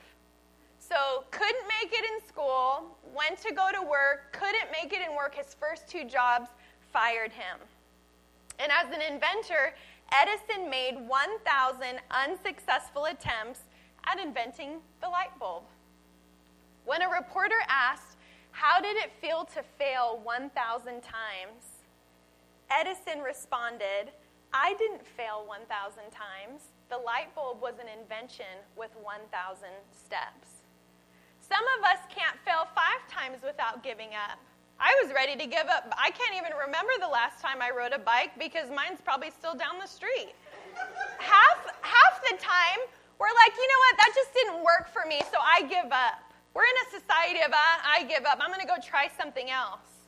So, 0.80 1.26
couldn't 1.30 1.68
make 1.82 1.92
it 1.92 2.06
in 2.06 2.28
school, 2.28 2.98
went 3.14 3.38
to 3.42 3.54
go 3.54 3.70
to 3.74 3.82
work, 3.82 4.32
couldn't 4.32 4.72
make 4.72 4.94
it 4.94 5.06
in 5.06 5.14
work. 5.14 5.36
His 5.36 5.56
first 5.60 5.90
two 5.90 6.06
jobs 6.06 6.50
fired 6.94 7.34
him. 7.34 7.60
And 8.60 8.72
as 8.72 8.94
an 8.94 9.02
inventor, 9.02 9.74
Edison 10.12 10.70
made 10.70 10.96
1,000 11.08 12.00
unsuccessful 12.12 13.06
attempts 13.06 13.60
at 14.06 14.20
inventing 14.20 14.80
the 15.02 15.10
light 15.10 15.38
bulb. 15.40 15.64
When 16.86 17.02
a 17.02 17.10
reporter 17.10 17.60
asked, 17.68 18.18
How 18.52 18.82
did 18.82 18.98
it 18.98 19.12
feel 19.22 19.46
to 19.54 19.64
fail 19.78 20.20
1,000 20.24 21.02
times? 21.02 21.86
Edison 22.72 23.22
responded, 23.22 24.12
I 24.54 24.74
didn't 24.80 25.06
fail 25.06 25.44
1,000 25.46 26.04
times. 26.10 26.74
The 26.90 26.98
light 26.98 27.34
bulb 27.36 27.62
was 27.62 27.76
an 27.80 27.86
invention 27.88 28.66
with 28.76 28.90
1,000 29.02 29.70
steps. 29.94 30.66
Some 31.42 31.66
of 31.78 31.86
us 31.86 32.02
can't 32.10 32.38
fail 32.46 32.66
five 32.74 33.02
times 33.10 33.42
without 33.44 33.84
giving 33.84 34.10
up. 34.14 34.38
I 34.80 34.96
was 35.04 35.14
ready 35.14 35.36
to 35.36 35.46
give 35.46 35.68
up. 35.68 35.94
I 35.98 36.10
can't 36.12 36.34
even 36.38 36.54
remember 36.56 36.94
the 37.00 37.08
last 37.08 37.42
time 37.42 37.62
I 37.62 37.70
rode 37.70 37.92
a 37.92 38.00
bike 38.00 38.32
because 38.40 38.72
mine's 38.72 39.02
probably 39.02 39.30
still 39.30 39.54
down 39.54 39.78
the 39.78 39.88
street. 39.88 40.34
half, 41.20 41.58
half 41.82 42.22
the 42.30 42.38
time, 42.38 42.80
we're 43.20 43.36
like, 43.36 43.54
you 43.56 43.68
know 43.68 43.82
what, 43.84 43.98
that 43.98 44.12
just 44.16 44.34
didn't 44.34 44.64
work 44.64 44.88
for 44.88 45.08
me, 45.08 45.20
so 45.32 45.38
I 45.44 45.68
give 45.68 45.92
up. 45.92 46.24
We're 46.54 46.64
in 46.64 46.78
a 46.88 47.00
society 47.00 47.44
of, 47.44 47.52
I, 47.52 48.00
I 48.00 48.04
give 48.06 48.26
up, 48.26 48.40
I'm 48.42 48.50
going 48.50 48.62
to 48.62 48.68
go 48.68 48.80
try 48.82 49.10
something 49.20 49.50
else. 49.50 50.08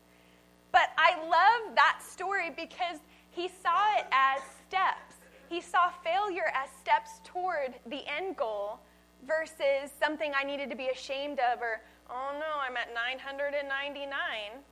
But 0.72 0.96
I 0.98 1.20
love 1.20 1.76
that 1.76 2.00
story 2.02 2.50
because 2.50 3.04
he 3.30 3.50
saw 3.50 4.00
it 4.00 4.06
as 4.12 4.42
steps. 4.68 5.16
He 5.50 5.60
saw 5.60 5.92
failure 6.04 6.52
as 6.56 6.70
steps 6.80 7.20
toward 7.26 7.76
the 7.88 8.08
end 8.08 8.38
goal 8.38 8.80
versus 9.28 9.92
something 10.00 10.32
I 10.34 10.44
needed 10.44 10.70
to 10.70 10.78
be 10.78 10.88
ashamed 10.88 11.40
of 11.40 11.62
or, 11.62 11.82
oh 12.10 12.32
no, 12.40 12.60
I'm 12.60 12.78
at 12.78 12.94
999. 12.96 14.64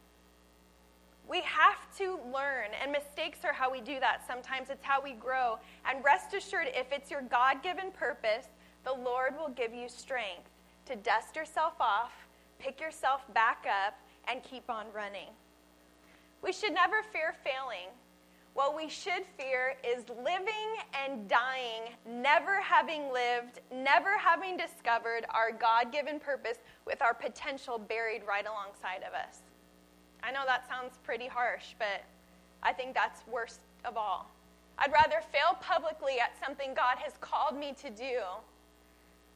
We 1.29 1.41
have 1.41 1.95
to 1.99 2.19
learn, 2.33 2.69
and 2.81 2.91
mistakes 2.91 3.45
are 3.45 3.53
how 3.53 3.71
we 3.71 3.81
do 3.81 3.99
that. 3.99 4.25
Sometimes 4.25 4.71
it's 4.71 4.83
how 4.83 4.99
we 4.99 5.11
grow. 5.11 5.59
And 5.87 6.03
rest 6.03 6.33
assured, 6.33 6.67
if 6.73 6.91
it's 6.91 7.11
your 7.11 7.21
God 7.21 7.61
given 7.61 7.91
purpose, 7.91 8.47
the 8.83 8.93
Lord 8.93 9.37
will 9.37 9.49
give 9.49 9.71
you 9.71 9.87
strength 9.89 10.49
to 10.87 10.95
dust 10.95 11.35
yourself 11.35 11.73
off, 11.79 12.13
pick 12.57 12.81
yourself 12.81 13.21
back 13.35 13.67
up, 13.85 13.93
and 14.27 14.41
keep 14.41 14.71
on 14.71 14.87
running. 14.91 15.29
We 16.41 16.51
should 16.51 16.73
never 16.73 17.03
fear 17.13 17.35
failing. 17.43 17.89
What 18.55 18.75
we 18.75 18.89
should 18.89 19.23
fear 19.37 19.75
is 19.87 20.03
living 20.23 20.77
and 21.05 21.29
dying, 21.29 21.93
never 22.07 22.59
having 22.59 23.13
lived, 23.13 23.59
never 23.71 24.17
having 24.17 24.57
discovered 24.57 25.25
our 25.29 25.51
God 25.51 25.91
given 25.91 26.19
purpose 26.19 26.57
with 26.87 27.03
our 27.03 27.13
potential 27.13 27.77
buried 27.77 28.23
right 28.27 28.47
alongside 28.47 29.03
of 29.07 29.13
us. 29.13 29.41
I 30.23 30.31
know 30.31 30.43
that 30.45 30.67
sounds 30.67 30.97
pretty 31.03 31.27
harsh, 31.27 31.75
but 31.77 32.03
I 32.61 32.73
think 32.73 32.93
that's 32.93 33.21
worst 33.27 33.59
of 33.85 33.97
all. 33.97 34.29
I'd 34.77 34.91
rather 34.91 35.21
fail 35.31 35.57
publicly 35.61 36.19
at 36.19 36.33
something 36.43 36.73
God 36.73 36.97
has 36.97 37.13
called 37.19 37.57
me 37.57 37.73
to 37.81 37.89
do 37.89 38.21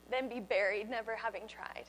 than 0.09 0.29
be 0.29 0.39
buried 0.39 0.89
never 0.89 1.15
having 1.15 1.47
tried. 1.47 1.85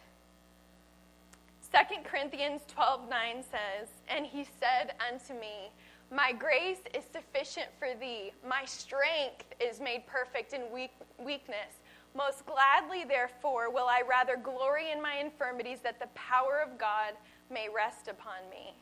2 1.73 1.79
Corinthians 2.05 2.63
12 2.69 3.09
9 3.09 3.43
says, 3.43 3.89
And 4.09 4.27
he 4.27 4.45
said 4.61 4.95
unto 5.11 5.35
me, 5.41 5.71
My 6.11 6.33
grace 6.33 6.83
is 6.95 7.05
sufficient 7.13 7.67
for 7.79 7.89
thee. 7.99 8.33
My 8.49 8.65
strength 8.65 9.47
is 9.61 9.81
made 9.81 10.07
perfect 10.07 10.53
in 10.53 10.63
weak, 10.73 10.93
weakness. 11.19 11.81
Most 12.17 12.47
gladly, 12.47 13.05
therefore, 13.05 13.71
will 13.71 13.87
I 13.87 14.03
rather 14.09 14.37
glory 14.37 14.93
in 14.93 15.03
my 15.03 15.17
infirmities 15.17 15.81
that 15.83 15.99
the 15.99 16.07
power 16.15 16.63
of 16.65 16.79
God 16.79 17.15
may 17.51 17.69
rest 17.75 18.07
upon 18.07 18.49
me. 18.51 18.75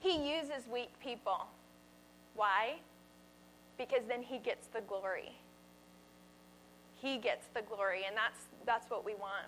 He 0.00 0.34
uses 0.36 0.66
weak 0.72 0.90
people. 1.02 1.46
Why? 2.34 2.76
Because 3.78 4.02
then 4.08 4.22
he 4.22 4.38
gets 4.38 4.68
the 4.68 4.80
glory. 4.82 5.32
He 6.96 7.18
gets 7.18 7.46
the 7.54 7.62
glory, 7.62 8.02
and 8.06 8.16
that's, 8.16 8.46
that's 8.64 8.90
what 8.90 9.04
we 9.04 9.14
want. 9.14 9.46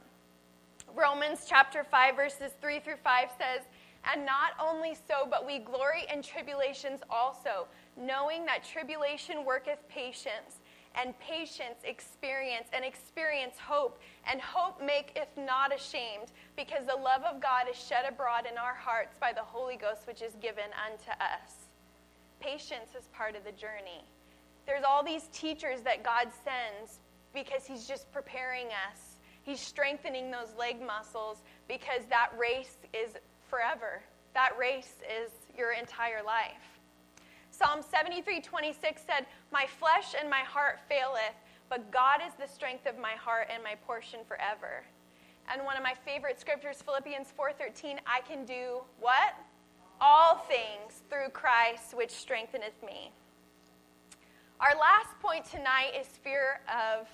Romans 0.95 1.45
chapter 1.47 1.85
5, 1.85 2.17
verses 2.17 2.53
3 2.61 2.81
through 2.81 2.97
5 3.03 3.29
says, 3.39 3.67
And 4.13 4.25
not 4.25 4.53
only 4.61 4.95
so, 4.95 5.27
but 5.31 5.47
we 5.47 5.59
glory 5.59 6.05
in 6.13 6.23
tribulations 6.23 7.01
also, 7.11 7.67
knowing 7.97 8.45
that 8.47 8.65
tribulation 8.65 9.45
worketh 9.45 9.87
patience, 9.89 10.58
and 11.01 11.19
patience 11.21 11.79
experience, 11.85 12.67
and 12.73 12.85
experience 12.85 13.55
hope, 13.57 14.01
and 14.31 14.41
hope 14.41 14.83
make 14.83 15.13
if 15.15 15.29
not 15.37 15.75
ashamed, 15.75 16.33
because 16.57 16.87
the 16.87 16.97
love 16.97 17.23
of 17.23 17.41
God 17.41 17.67
is 17.71 17.77
shed 17.77 18.05
abroad 18.09 18.47
in 18.51 18.59
our 18.59 18.75
hearts 18.75 19.17
by 19.21 19.33
the 19.33 19.43
Holy 19.43 19.77
Ghost, 19.77 20.07
which 20.07 20.23
is 20.23 20.35
given 20.43 20.71
unto 20.87 21.11
us. 21.13 21.69
Patience 22.41 22.91
is 22.99 23.07
part 23.13 23.37
of 23.37 23.45
the 23.45 23.53
journey. 23.53 24.05
There's 24.67 24.85
all 24.85 25.05
these 25.05 25.29
teachers 25.33 25.81
that 25.83 26.03
God 26.03 26.29
sends 26.45 26.99
because 27.33 27.65
He's 27.65 27.87
just 27.87 28.11
preparing 28.13 28.67
us. 28.67 29.19
He's 29.43 29.61
strengthening 29.61 30.31
those 30.31 30.55
leg 30.59 30.85
muscles 30.85 31.39
because 31.69 32.05
that 32.11 32.31
race 32.37 32.77
is 32.93 33.13
forever. 33.49 34.03
That 34.35 34.51
race 34.59 34.97
is 35.09 35.31
your 35.57 35.73
entire 35.73 36.23
life. 36.23 36.78
Psalm 37.59 37.81
73 37.83 38.40
26 38.40 39.03
said, 39.05 39.27
My 39.51 39.66
flesh 39.66 40.14
and 40.18 40.31
my 40.31 40.40
heart 40.40 40.79
faileth, 40.88 41.35
but 41.68 41.90
God 41.90 42.21
is 42.25 42.33
the 42.35 42.47
strength 42.47 42.87
of 42.87 42.97
my 42.99 43.12
heart 43.12 43.49
and 43.53 43.64
my 43.64 43.75
portion 43.85 44.21
forever. 44.29 44.85
And 45.53 45.64
one 45.64 45.77
of 45.77 45.83
my 45.83 45.94
favorite 46.05 46.38
scriptures, 46.38 46.83
Philippians 46.83 47.33
4:13, 47.37 47.99
I 48.07 48.21
can 48.21 48.44
do 48.44 48.83
what? 49.01 49.35
All 50.01 50.37
things 50.47 51.03
through 51.11 51.31
Christ 51.31 51.94
which 51.94 52.12
strengtheneth 52.12 52.81
me. 52.87 53.11
Our 54.61 54.79
last 54.79 55.18
point 55.21 55.44
tonight 55.44 55.94
is 55.99 56.07
fear 56.07 56.61
of 56.68 57.09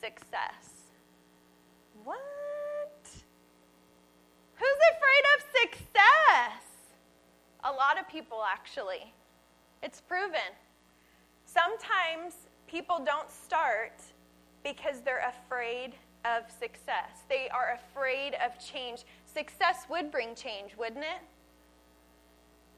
success. 0.00 0.92
What? 2.04 2.20
Who's 4.54 4.80
afraid 4.94 5.24
of 5.34 5.44
success? 5.60 6.62
A 7.64 7.72
lot 7.72 7.98
of 7.98 8.08
people, 8.08 8.44
actually. 8.48 9.12
It's 9.82 10.00
proven. 10.00 10.54
Sometimes 11.44 12.34
people 12.66 13.02
don't 13.04 13.30
start 13.30 14.00
because 14.62 15.00
they're 15.00 15.28
afraid 15.28 15.94
of 16.24 16.44
success. 16.50 17.24
They 17.28 17.48
are 17.48 17.78
afraid 17.80 18.34
of 18.34 18.58
change. 18.58 19.04
Success 19.26 19.86
would 19.90 20.10
bring 20.10 20.34
change, 20.34 20.76
wouldn't 20.78 21.04
it? 21.04 21.22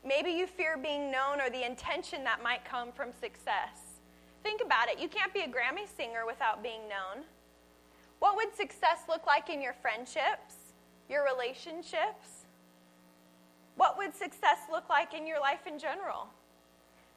Maybe 0.06 0.30
you 0.30 0.46
fear 0.46 0.76
being 0.76 1.10
known 1.10 1.40
or 1.40 1.50
the 1.50 1.64
intention 1.64 2.24
that 2.24 2.42
might 2.42 2.64
come 2.64 2.92
from 2.92 3.08
success. 3.12 4.00
Think 4.42 4.60
about 4.64 4.88
it. 4.88 4.98
You 4.98 5.08
can't 5.08 5.32
be 5.32 5.40
a 5.40 5.48
Grammy 5.48 5.86
singer 5.96 6.26
without 6.26 6.62
being 6.62 6.82
known. 6.88 7.24
What 8.18 8.36
would 8.36 8.54
success 8.54 9.00
look 9.08 9.26
like 9.26 9.50
in 9.50 9.60
your 9.60 9.72
friendships, 9.72 10.54
your 11.08 11.24
relationships? 11.24 12.46
What 13.76 13.96
would 13.98 14.14
success 14.14 14.58
look 14.70 14.88
like 14.88 15.14
in 15.14 15.26
your 15.26 15.40
life 15.40 15.66
in 15.66 15.78
general? 15.78 16.28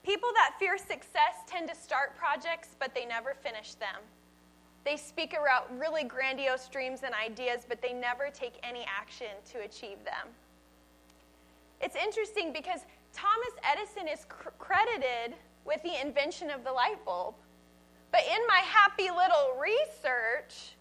People 0.08 0.30
that 0.36 0.56
fear 0.58 0.78
success 0.78 1.43
tend 1.48 1.67
to 1.67 1.76
start 1.76 2.15
projects, 2.15 2.70
but 2.80 2.96
they 2.96 3.06
never 3.06 3.34
finish 3.34 3.74
them. 3.74 4.00
They 4.86 4.96
speak 4.96 5.34
about 5.34 5.78
really 5.78 6.06
grandiose 6.06 6.70
dreams 6.70 7.02
and 7.04 7.13
ideas, 7.13 7.65
but 7.67 7.82
they 7.82 7.91
never 7.91 8.30
take 8.34 8.54
any 8.63 8.86
action 8.88 9.28
to 9.52 9.60
achieve 9.65 9.98
them. 10.06 10.30
It's 11.82 11.98
interesting 11.98 12.54
because 12.54 12.86
Thomas 13.12 13.52
Edison 13.70 14.08
is 14.08 14.24
cr- 14.30 14.52
credited 14.58 15.36
with 15.65 15.84
the 15.84 16.00
invention 16.00 16.50
of 16.52 16.63
the 16.63 16.72
light 16.72 17.04
bulb. 17.04 17.36
But 18.13 18.22
in 18.22 18.48
my 18.48 18.62
happy 18.63 19.10
little 19.10 19.60
research, 19.60 20.78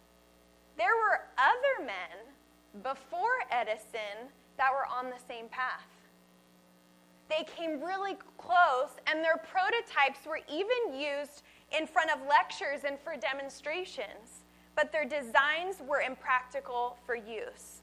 there 0.79 0.95
were 0.95 1.23
other 1.37 1.85
men 1.85 2.85
before 2.85 3.43
Edison 3.51 4.31
that 4.57 4.71
were 4.71 4.87
on 4.87 5.07
the 5.07 5.19
same 5.27 5.49
path. 5.49 5.96
They 7.29 7.45
came 7.45 7.81
really 7.81 8.17
close, 8.39 8.91
and 9.07 9.25
their 9.25 9.37
prototypes 9.37 10.27
were 10.27 10.41
even 10.51 10.99
used 10.99 11.43
in 11.77 11.87
front 11.87 12.11
of 12.11 12.21
lectures 12.29 12.85
and 12.87 12.99
for 13.01 13.17
demonstrations, 13.17 14.45
but 14.77 14.93
their 14.93 15.05
designs 15.05 15.83
were 15.87 16.01
impractical 16.01 16.97
for 17.05 17.17
use. 17.17 17.83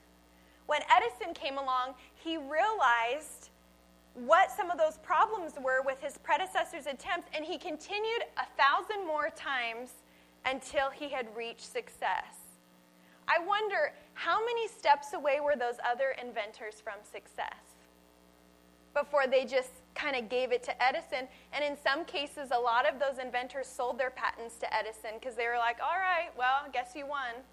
When 0.66 0.82
Edison 0.90 1.34
came 1.34 1.58
along, 1.58 1.96
he 2.16 2.38
realized 2.38 3.50
what 4.14 4.52
some 4.52 4.70
of 4.70 4.78
those 4.78 4.98
problems 5.00 5.54
were 5.62 5.82
with 5.82 6.00
his 6.00 6.18
predecessor's 6.20 6.86
attempts, 6.86 7.30
and 7.36 7.44
he 7.44 7.58
continued 7.58 8.24
a 8.38 8.46
thousand 8.62 9.06
more 9.06 9.30
times 9.30 9.90
until 10.46 10.90
he 10.90 11.10
had 11.10 11.28
reached 11.36 11.72
success. 11.72 12.38
I 13.28 13.44
wonder 13.46 13.94
how 14.14 14.40
many 14.46 14.68
steps 14.68 15.14
away 15.14 15.40
were 15.40 15.56
those 15.56 15.78
other 15.90 16.16
inventors 16.22 16.76
from 16.82 16.96
success? 17.04 17.63
Before 18.94 19.28
they 19.28 19.46
just 19.46 19.72
kind 19.96 20.16
of 20.16 20.30
gave 20.30 20.52
it 20.52 20.64
to 20.64 20.84
Edison. 20.84 21.28
And 21.52 21.64
in 21.64 21.78
some 21.82 22.06
cases, 22.06 22.50
a 22.52 22.60
lot 22.60 22.88
of 22.88 23.00
those 23.00 23.18
inventors 23.24 23.68
sold 23.68 23.98
their 24.00 24.12
patents 24.12 24.58
to 24.58 24.74
Edison 24.74 25.12
because 25.20 25.36
they 25.36 25.48
were 25.48 25.58
like, 25.58 25.78
all 25.82 25.98
right, 25.98 26.30
well, 26.38 26.66
guess 26.72 26.92
you 26.96 27.08
won. 27.08 27.44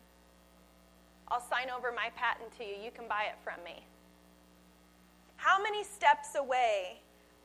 I'll 1.28 1.40
sign 1.40 1.70
over 1.70 1.92
my 1.92 2.10
patent 2.16 2.56
to 2.58 2.64
you. 2.64 2.74
You 2.82 2.90
can 2.90 3.06
buy 3.08 3.24
it 3.24 3.36
from 3.44 3.62
me. 3.64 3.84
How 5.36 5.62
many 5.62 5.84
steps 5.84 6.34
away 6.36 7.00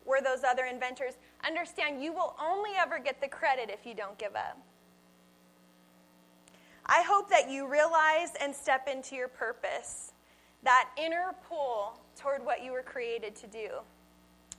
were 0.05 0.21
those 0.21 0.43
other 0.43 0.65
inventors? 0.65 1.13
Understand, 1.45 2.03
you 2.03 2.11
will 2.11 2.35
only 2.41 2.71
ever 2.77 2.99
get 2.99 3.21
the 3.21 3.27
credit 3.27 3.69
if 3.69 3.85
you 3.85 3.93
don't 3.93 4.17
give 4.17 4.35
up. 4.35 4.57
I 6.87 7.01
hope 7.01 7.29
that 7.29 7.49
you 7.49 7.67
realize 7.67 8.29
and 8.41 8.53
step 8.53 8.87
into 8.91 9.15
your 9.15 9.27
purpose, 9.27 10.11
that 10.63 10.89
inner 10.97 11.33
pull 11.47 11.99
toward 12.15 12.45
what 12.45 12.63
you 12.63 12.71
were 12.71 12.83
created 12.83 13.35
to 13.37 13.47
do. 13.47 13.69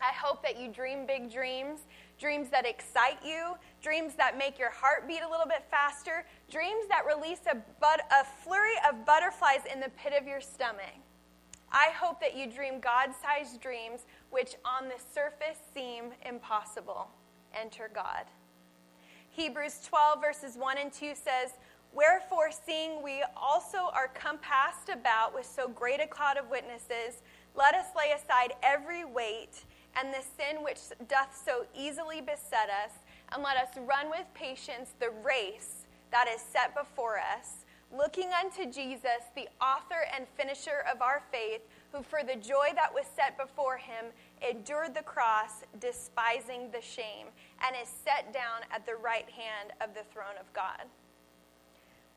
I 0.01 0.13
hope 0.13 0.43
that 0.43 0.61
you 0.61 0.71
dream 0.71 1.07
big 1.07 1.33
dreams, 1.33 1.81
dreams 2.19 2.49
that 2.51 2.67
excite 2.67 3.19
you, 3.25 3.55
dreams 3.83 4.15
that 4.15 4.37
make 4.37 4.59
your 4.59 4.71
heart 4.71 5.09
beat 5.09 5.23
a 5.27 5.31
little 5.31 5.47
bit 5.47 5.65
faster, 5.71 6.27
dreams 6.51 6.87
that 6.89 7.05
release 7.07 7.41
a, 7.51 7.57
but, 7.81 8.01
a 8.13 8.25
flurry 8.45 8.75
of 8.89 9.07
butterflies 9.07 9.61
in 9.73 9.81
the 9.81 9.91
pit 9.97 10.13
of 10.19 10.27
your 10.27 10.41
stomach. 10.41 10.95
I 11.73 11.91
hope 11.99 12.21
that 12.21 12.37
you 12.37 12.51
dream 12.51 12.81
God 12.81 13.11
sized 13.21 13.61
dreams 13.61 14.07
which 14.31 14.55
on 14.65 14.89
the 14.89 15.03
surface 15.15 15.59
seem 15.75 16.13
impossible. 16.25 17.09
Enter 17.55 17.91
God. 17.93 18.25
Hebrews 19.31 19.81
12, 19.87 20.21
verses 20.21 20.57
1 20.57 20.79
and 20.79 20.93
2 20.93 21.15
says, 21.15 21.53
Wherefore, 21.93 22.51
seeing 22.51 23.03
we 23.03 23.25
also 23.37 23.91
are 23.95 24.09
compassed 24.09 24.91
about 24.91 25.35
with 25.35 25.47
so 25.47 25.69
great 25.69 26.01
a 26.01 26.07
cloud 26.07 26.37
of 26.37 26.51
witnesses, 26.51 27.23
let 27.57 27.75
us 27.75 27.87
lay 27.97 28.13
aside 28.13 28.53
every 28.63 29.05
weight 29.05 29.65
and 29.99 30.13
the 30.13 30.23
sin 30.37 30.63
which 30.63 30.81
doth 31.09 31.41
so 31.45 31.65
easily 31.75 32.21
beset 32.21 32.69
us, 32.85 32.93
and 33.33 33.43
let 33.43 33.57
us 33.57 33.71
run 33.87 34.11
with 34.11 34.27
patience 34.35 34.91
the 35.01 35.11
race 35.25 35.87
that 36.13 36.29
is 36.29 36.41
set 36.41 36.75
before 36.77 37.19
us, 37.19 37.65
looking 37.97 38.29
unto 38.39 38.71
Jesus, 38.71 39.25
the 39.35 39.49
author 39.61 40.05
and 40.15 40.27
finisher 40.37 40.85
of 40.93 41.01
our 41.01 41.23
faith, 41.33 41.63
who 41.93 42.03
for 42.03 42.23
the 42.23 42.37
joy 42.37 42.69
that 42.75 42.93
was 42.93 43.07
set 43.17 43.39
before 43.39 43.79
him 43.79 44.07
endured 44.47 44.95
the 44.95 45.03
cross, 45.03 45.65
despising 45.81 46.71
the 46.71 46.83
shame, 46.83 47.29
and 47.67 47.75
is 47.81 47.89
set 47.89 48.33
down 48.35 48.61
at 48.71 48.85
the 48.85 48.97
right 48.97 49.29
hand 49.31 49.73
of 49.81 49.95
the 49.95 50.05
throne 50.13 50.37
of 50.39 50.53
God. 50.53 50.85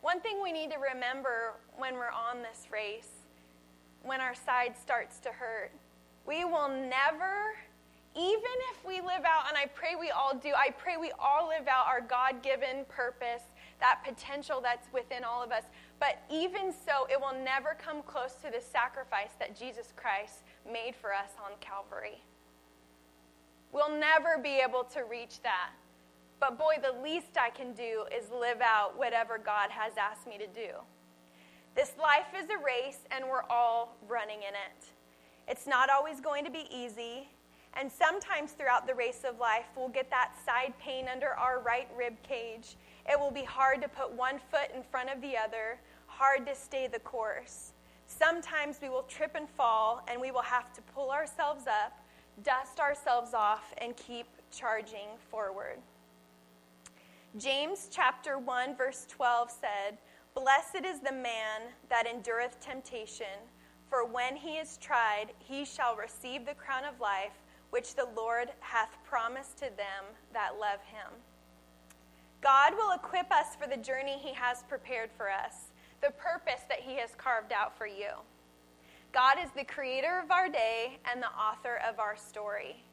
One 0.01 0.19
thing 0.19 0.41
we 0.43 0.51
need 0.51 0.71
to 0.71 0.77
remember 0.77 1.53
when 1.77 1.93
we're 1.93 2.11
on 2.11 2.41
this 2.41 2.67
race 2.71 3.18
when 4.03 4.21
our 4.21 4.35
side 4.35 4.75
starts 4.77 5.19
to 5.19 5.29
hurt. 5.29 5.71
We 6.25 6.45
will 6.45 6.69
never, 6.69 7.55
even 8.15 8.55
if 8.71 8.85
we 8.85 9.01
live 9.01 9.25
out, 9.25 9.47
and 9.47 9.57
I 9.57 9.65
pray 9.73 9.95
we 9.99 10.11
all 10.11 10.35
do, 10.35 10.51
I 10.55 10.71
pray 10.71 10.97
we 10.97 11.11
all 11.19 11.47
live 11.47 11.67
out 11.67 11.87
our 11.87 12.01
God 12.01 12.41
given 12.43 12.85
purpose, 12.87 13.43
that 13.79 14.01
potential 14.05 14.61
that's 14.61 14.91
within 14.93 15.23
all 15.23 15.43
of 15.43 15.51
us. 15.51 15.63
But 15.99 16.21
even 16.31 16.71
so, 16.71 17.07
it 17.09 17.19
will 17.19 17.37
never 17.43 17.75
come 17.77 18.01
close 18.03 18.33
to 18.43 18.51
the 18.51 18.61
sacrifice 18.61 19.31
that 19.39 19.57
Jesus 19.57 19.93
Christ 19.95 20.43
made 20.71 20.95
for 20.95 21.13
us 21.13 21.31
on 21.43 21.51
Calvary. 21.59 22.21
We'll 23.71 23.97
never 23.97 24.37
be 24.41 24.59
able 24.59 24.83
to 24.95 25.01
reach 25.03 25.41
that. 25.43 25.71
But 26.39 26.57
boy, 26.57 26.75
the 26.81 27.01
least 27.01 27.37
I 27.39 27.49
can 27.49 27.73
do 27.73 28.05
is 28.15 28.31
live 28.31 28.61
out 28.61 28.97
whatever 28.97 29.37
God 29.37 29.69
has 29.71 29.93
asked 29.97 30.25
me 30.25 30.37
to 30.37 30.47
do. 30.47 30.77
This 31.75 31.93
life 31.99 32.33
is 32.37 32.49
a 32.49 32.63
race, 32.63 32.99
and 33.11 33.25
we're 33.25 33.43
all 33.49 33.95
running 34.07 34.39
in 34.39 34.53
it. 34.53 34.85
It's 35.47 35.67
not 35.67 35.89
always 35.89 36.19
going 36.19 36.43
to 36.45 36.51
be 36.51 36.65
easy, 36.71 37.29
and 37.73 37.91
sometimes 37.91 38.51
throughout 38.51 38.87
the 38.87 38.95
race 38.95 39.23
of 39.27 39.39
life, 39.39 39.65
we'll 39.75 39.89
get 39.89 40.09
that 40.09 40.31
side 40.45 40.73
pain 40.79 41.07
under 41.11 41.29
our 41.29 41.59
right 41.59 41.87
rib 41.97 42.13
cage. 42.23 42.75
It 43.09 43.19
will 43.19 43.31
be 43.31 43.43
hard 43.43 43.81
to 43.81 43.87
put 43.87 44.11
one 44.11 44.39
foot 44.51 44.69
in 44.75 44.83
front 44.83 45.09
of 45.09 45.21
the 45.21 45.37
other, 45.37 45.79
hard 46.07 46.45
to 46.47 46.55
stay 46.55 46.87
the 46.87 46.99
course. 46.99 47.73
Sometimes 48.07 48.79
we 48.81 48.89
will 48.89 49.03
trip 49.03 49.31
and 49.35 49.47
fall, 49.47 50.03
and 50.07 50.19
we 50.19 50.31
will 50.31 50.41
have 50.41 50.73
to 50.73 50.81
pull 50.93 51.11
ourselves 51.11 51.65
up, 51.67 52.03
dust 52.43 52.79
ourselves 52.79 53.33
off, 53.33 53.73
and 53.77 53.95
keep 53.95 54.25
charging 54.51 55.07
forward. 55.29 55.77
James 57.37 57.87
chapter 57.91 58.39
1 58.39 58.75
verse 58.75 59.05
12 59.07 59.51
said, 59.51 59.97
Blessed 60.35 60.85
is 60.85 60.99
the 60.99 61.11
man 61.11 61.61
that 61.89 62.07
endureth 62.07 62.59
temptation, 62.59 63.27
for 63.89 64.05
when 64.05 64.35
he 64.35 64.57
is 64.57 64.77
tried, 64.77 65.27
he 65.39 65.65
shall 65.65 65.95
receive 65.95 66.45
the 66.45 66.53
crown 66.53 66.85
of 66.85 66.99
life 66.99 67.33
which 67.71 67.95
the 67.95 68.07
Lord 68.15 68.49
hath 68.59 68.97
promised 69.03 69.57
to 69.57 69.65
them 69.65 70.05
that 70.33 70.59
love 70.59 70.79
him. 70.81 71.11
God 72.41 72.73
will 72.73 72.91
equip 72.91 73.31
us 73.31 73.55
for 73.59 73.67
the 73.67 73.81
journey 73.81 74.17
he 74.17 74.33
has 74.33 74.63
prepared 74.63 75.09
for 75.17 75.29
us, 75.29 75.71
the 76.01 76.11
purpose 76.11 76.61
that 76.69 76.79
he 76.79 76.95
has 76.97 77.09
carved 77.17 77.51
out 77.51 77.77
for 77.77 77.85
you. 77.85 78.09
God 79.11 79.37
is 79.43 79.49
the 79.55 79.65
creator 79.65 80.21
of 80.23 80.31
our 80.31 80.47
day 80.47 80.99
and 81.11 81.21
the 81.21 81.27
author 81.27 81.81
of 81.87 81.99
our 81.99 82.15
story. 82.15 82.83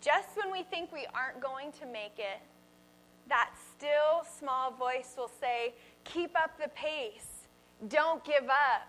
Just 0.00 0.28
when 0.36 0.52
we 0.52 0.62
think 0.62 0.92
we 0.92 1.06
aren't 1.12 1.42
going 1.42 1.72
to 1.72 1.86
make 1.86 2.18
it, 2.18 2.40
that 3.28 3.50
still 3.76 4.24
small 4.38 4.70
voice 4.72 5.14
will 5.16 5.30
say, 5.40 5.74
Keep 6.04 6.38
up 6.38 6.58
the 6.60 6.68
pace. 6.70 7.48
Don't 7.88 8.24
give 8.24 8.44
up. 8.44 8.88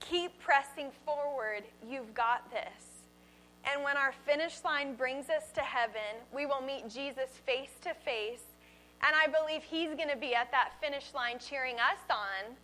Keep 0.00 0.38
pressing 0.38 0.90
forward. 1.04 1.64
You've 1.86 2.14
got 2.14 2.50
this. 2.50 2.84
And 3.64 3.82
when 3.82 3.96
our 3.96 4.12
finish 4.24 4.62
line 4.64 4.94
brings 4.94 5.28
us 5.28 5.50
to 5.54 5.60
heaven, 5.60 6.22
we 6.32 6.46
will 6.46 6.60
meet 6.60 6.88
Jesus 6.88 7.30
face 7.44 7.72
to 7.82 7.94
face. 7.94 8.44
And 9.02 9.14
I 9.14 9.26
believe 9.26 9.62
he's 9.62 9.94
going 9.94 10.08
to 10.10 10.16
be 10.16 10.34
at 10.34 10.50
that 10.52 10.72
finish 10.80 11.12
line 11.14 11.38
cheering 11.38 11.76
us 11.76 12.00
on 12.10 12.54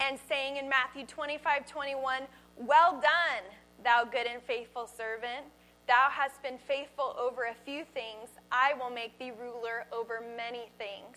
and 0.00 0.18
saying 0.28 0.56
in 0.56 0.68
Matthew 0.68 1.06
25 1.06 1.66
21, 1.66 2.22
Well 2.56 2.92
done, 2.92 3.44
thou 3.82 4.04
good 4.04 4.26
and 4.26 4.42
faithful 4.42 4.86
servant. 4.86 5.46
Thou 5.88 6.08
hast 6.10 6.42
been 6.42 6.58
faithful 6.58 7.16
over 7.18 7.44
a 7.44 7.54
few 7.54 7.82
things. 7.82 8.28
I 8.52 8.74
will 8.78 8.90
make 8.90 9.18
thee 9.18 9.30
ruler 9.30 9.86
over 9.90 10.22
many 10.36 10.70
things. 10.76 11.16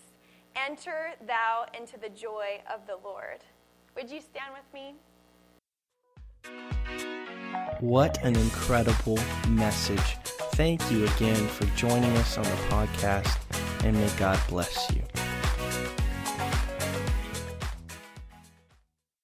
Enter 0.56 1.10
thou 1.26 1.66
into 1.78 2.00
the 2.00 2.08
joy 2.08 2.62
of 2.72 2.86
the 2.86 2.96
Lord. 3.04 3.44
Would 3.96 4.10
you 4.10 4.22
stand 4.22 4.54
with 4.54 4.64
me? 4.72 4.94
What 7.80 8.24
an 8.24 8.34
incredible 8.34 9.18
message. 9.50 10.16
Thank 10.54 10.90
you 10.90 11.04
again 11.04 11.48
for 11.48 11.66
joining 11.76 12.16
us 12.16 12.38
on 12.38 12.44
the 12.44 12.50
podcast, 12.70 13.36
and 13.84 13.94
may 13.94 14.08
God 14.18 14.40
bless 14.48 14.90
you. 14.90 15.02